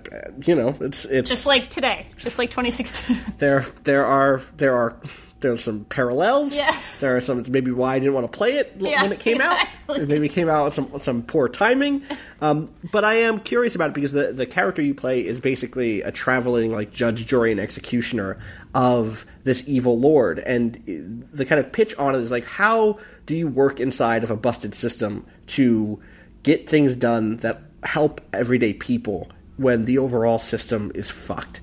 [0.44, 3.16] You know, it's it's Just like today, just like 2016.
[3.38, 4.96] there there are there are
[5.40, 6.54] there's some parallels.
[6.56, 6.76] Yeah.
[7.00, 7.38] There are some.
[7.38, 9.94] It's maybe why I didn't want to play it Yeah, when it came exactly.
[9.96, 10.00] out.
[10.02, 12.02] It maybe came out with some some poor timing.
[12.40, 16.02] Um, but I am curious about it because the the character you play is basically
[16.02, 18.38] a traveling like judge, jury, and executioner
[18.74, 20.74] of this evil lord, and
[21.32, 24.36] the kind of pitch on it is like, how do you work inside of a
[24.36, 26.00] busted system to
[26.42, 31.60] get things done that help everyday people when the overall system is fucked?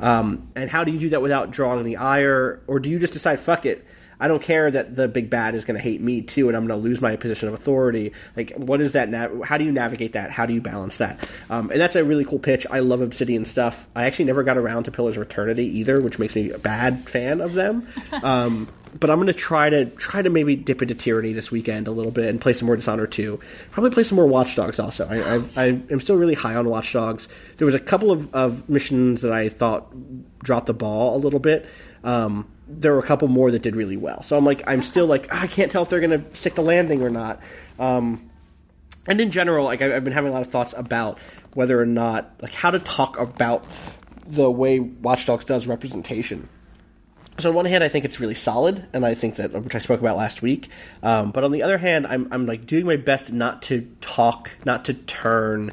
[0.00, 3.12] Um, and how do you do that without drawing the ire, or do you just
[3.12, 3.86] decide, fuck it,
[4.18, 6.66] I don't care that the big bad is going to hate me too, and I'm
[6.66, 8.12] going to lose my position of authority.
[8.36, 9.08] Like, what is that?
[9.08, 10.30] Nav- how do you navigate that?
[10.30, 11.28] How do you balance that?
[11.50, 12.66] Um, and that's a really cool pitch.
[12.70, 13.88] I love Obsidian stuff.
[13.94, 17.08] I actually never got around to Pillars of Eternity either, which makes me a bad
[17.08, 17.86] fan of them.
[18.22, 18.68] Um,
[18.98, 21.90] but I'm going to try to try to maybe dip into Tyranny this weekend a
[21.90, 23.40] little bit and play some more Dishonored 2.
[23.72, 25.08] Probably play some more Watch Dogs also.
[25.08, 27.28] I, I, I am still really high on Watch Dogs.
[27.56, 29.92] There was a couple of, of missions that I thought
[30.40, 31.66] dropped the ball a little bit.
[32.04, 34.22] Um, there were a couple more that did really well.
[34.22, 36.54] So I'm like, I'm still like, "Ah, I can't tell if they're going to stick
[36.54, 37.40] the landing or not.
[37.78, 38.30] Um,
[39.06, 41.18] and in general, like I've been having a lot of thoughts about
[41.52, 43.64] whether or not, like, how to talk about
[44.26, 46.48] the way Watch Dogs does representation.
[47.38, 49.78] So on one hand, I think it's really solid, and I think that which I
[49.78, 50.68] spoke about last week.
[51.02, 54.50] Um, but on the other hand, I'm I'm like doing my best not to talk,
[54.64, 55.72] not to turn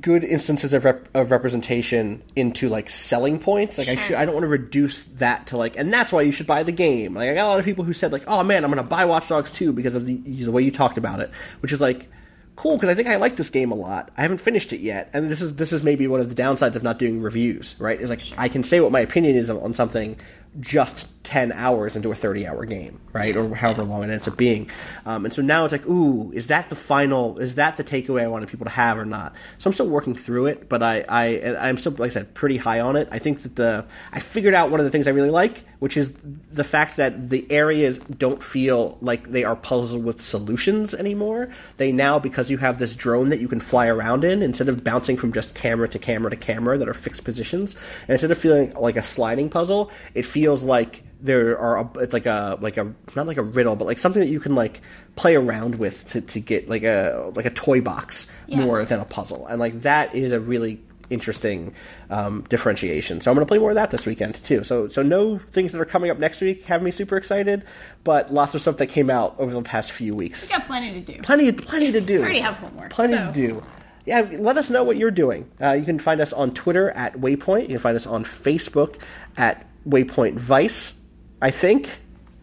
[0.00, 3.78] good instances of, rep- of representation into like selling points.
[3.78, 6.32] Like I should, I don't want to reduce that to like, and that's why you
[6.32, 7.14] should buy the game.
[7.14, 8.88] Like I got a lot of people who said like, oh man, I'm going to
[8.88, 11.80] buy Watch Dogs 2 because of the, the way you talked about it, which is
[11.80, 12.08] like
[12.56, 14.10] cool because I think I like this game a lot.
[14.16, 16.74] I haven't finished it yet, and this is this is maybe one of the downsides
[16.74, 17.76] of not doing reviews.
[17.78, 18.00] Right?
[18.00, 20.18] Is like I can say what my opinion is on something
[20.60, 23.36] just 10 hours into a 30 hour game, right?
[23.36, 24.70] Or however long it ends up being.
[25.04, 28.22] Um, and so now it's like, ooh, is that the final, is that the takeaway
[28.22, 29.34] I wanted people to have or not?
[29.58, 32.58] So I'm still working through it, but I, I, I'm still, like I said, pretty
[32.58, 33.08] high on it.
[33.10, 35.96] I think that the, I figured out one of the things I really like, which
[35.96, 36.14] is
[36.52, 41.48] the fact that the areas don't feel like they are puzzled with solutions anymore.
[41.76, 44.82] They now, because you have this drone that you can fly around in, instead of
[44.84, 47.76] bouncing from just camera to camera to camera that are fixed positions,
[48.08, 52.26] instead of feeling like a sliding puzzle, it feels like there are a, it's like
[52.26, 54.80] a like a not like a riddle, but like something that you can like
[55.14, 59.04] play around with to, to get like a like a toy box more than a
[59.04, 61.74] puzzle, and like that is a really interesting
[62.10, 63.20] um, differentiation.
[63.20, 64.64] So I'm going to play more of that this weekend too.
[64.64, 67.64] So so no things that are coming up next week have me super excited,
[68.04, 70.42] but lots of stuff that came out over the past few weeks.
[70.42, 71.22] We got plenty to do.
[71.22, 72.20] Plenty plenty to do.
[72.20, 73.62] already have homework, Plenty so- to do.
[74.04, 75.50] Yeah, let us know what you're doing.
[75.60, 77.62] Uh, you can find us on Twitter at Waypoint.
[77.62, 79.00] You can find us on Facebook
[79.36, 80.96] at Waypoint Vice.
[81.42, 81.88] I think.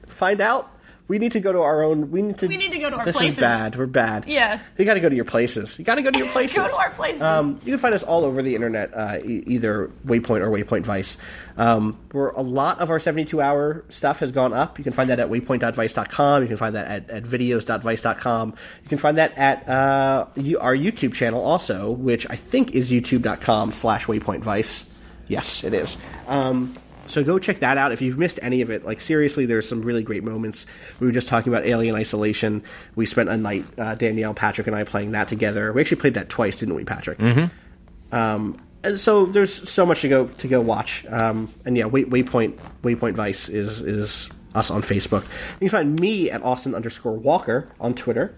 [0.07, 0.69] Find out.
[1.07, 2.11] We need to go to our own.
[2.11, 2.47] We need to.
[2.47, 3.35] We need to go to our this places.
[3.35, 3.75] This is bad.
[3.75, 4.25] We're bad.
[4.25, 4.59] Yeah.
[4.77, 5.77] You got to go to your places.
[5.77, 6.55] You got to go to your places.
[6.57, 7.21] Go to our places.
[7.21, 10.83] Um, you can find us all over the internet, uh, e- either Waypoint or Waypoint
[10.83, 11.17] Vice.
[11.57, 14.77] Um, where a lot of our 72 hour stuff has gone up.
[14.77, 16.41] You can find that at waypoint.vice.com.
[16.41, 18.49] You can find that at, at videos.vice.com.
[18.83, 22.91] You can find that at uh, you, our YouTube channel also, which I think is
[22.91, 24.89] youtube.com slash waypointvice.
[25.27, 26.01] Yes, it is.
[26.27, 26.73] Um,
[27.07, 28.83] so go check that out if you've missed any of it.
[28.85, 30.65] Like seriously, there's some really great moments.
[30.99, 32.63] We were just talking about Alien Isolation.
[32.95, 35.71] We spent a night, uh, Danielle, Patrick, and I playing that together.
[35.73, 37.17] We actually played that twice, didn't we, Patrick?
[37.19, 38.15] Mm-hmm.
[38.15, 41.05] Um, and so there's so much to go to go watch.
[41.07, 45.23] Um, and yeah, Way, Waypoint Waypoint Vice is is us on Facebook.
[45.53, 48.35] You can find me at Austin underscore Walker on Twitter.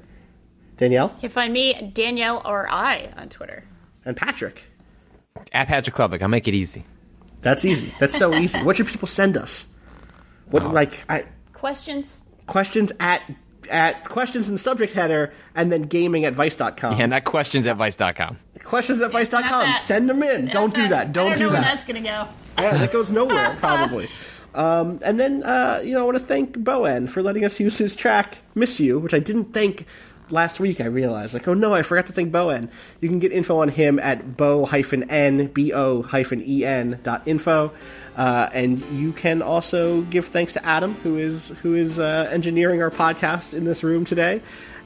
[0.78, 3.64] Danielle You can find me, Danielle or I, on Twitter.
[4.04, 4.66] and Patrick.
[5.52, 6.84] At Patrick Klepek, I'll make it easy.
[7.42, 7.94] That's easy.
[8.00, 8.60] That's so easy.
[8.60, 9.68] What should people send us?
[10.50, 12.22] What like I, Questions?
[12.48, 13.22] questions at
[13.72, 16.98] at questions in the subject header and then gaming at vice.com.
[17.00, 18.38] Yeah, not questions at vice.com.
[18.64, 19.42] questions at vice.com.
[19.42, 19.80] Not that.
[19.80, 20.46] Send them in.
[20.48, 21.12] Don't do that.
[21.14, 21.54] Don't, don't do know that.
[21.54, 22.28] where that's going to go.
[22.60, 24.08] Yeah, that goes nowhere probably.
[24.54, 27.60] Um, and then uh, you know, I want to thank Bo En for letting us
[27.60, 29.86] use his track "Miss You," which I didn't think
[30.30, 30.82] last week.
[30.82, 32.70] I realized, like, oh no, I forgot to thank Bo En.
[33.02, 37.28] You can get info on him at bo n b o hyphen e n dot
[37.28, 37.72] info.
[38.16, 42.82] Uh, and you can also give thanks to Adam, who is who is uh, engineering
[42.82, 44.42] our podcast in this room today,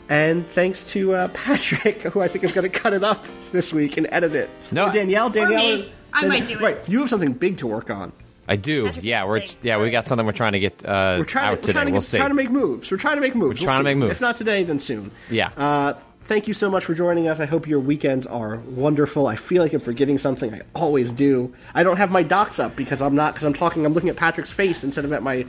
[0.10, 3.72] and thanks to uh, Patrick, who I think is going to cut it up this
[3.72, 4.50] week and edit it.
[4.72, 5.92] No, Or Danielle, Danielle, me.
[6.12, 6.62] I might do it.
[6.62, 8.12] Right, you have something big to work on.
[8.50, 8.88] I do.
[8.88, 9.58] Patrick yeah, we're Klepek.
[9.64, 11.72] yeah we got something we're trying to get uh, We're trying, out to, we're today.
[11.74, 12.18] trying to, we'll get, see.
[12.18, 12.92] trying to make moves.
[12.92, 13.62] We're trying to make moves.
[13.62, 14.08] We're trying to We'll make see.
[14.08, 14.16] moves.
[14.18, 15.12] If not today, then soon.
[15.30, 15.52] Yeah.
[15.56, 17.40] Uh, thank you so much for joining us.
[17.40, 19.28] I hope your weekends are wonderful.
[19.28, 20.54] I feel like I'm forgetting something.
[20.54, 21.54] I always do.
[21.76, 23.86] I don't have my docs up because I'm not because I'm talking.
[23.86, 25.46] I'm looking at Patrick's face instead of at my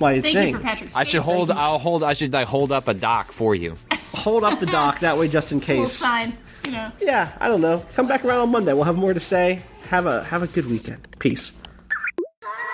[0.00, 0.48] my Thank thing.
[0.48, 1.24] you for Patrick's I should face.
[1.32, 1.50] hold.
[1.52, 2.02] I'll hold.
[2.02, 3.76] I should like hold up a doc for you.
[4.14, 5.92] Hold up the doc that way, just in Little case.
[5.92, 6.90] sign, you know.
[7.00, 7.84] Yeah, I don't know.
[7.94, 8.72] Come back around on Monday.
[8.72, 9.60] We'll have more to say.
[9.90, 11.06] Have a have a good weekend.
[11.18, 11.52] Peace.
[12.44, 12.50] Bye.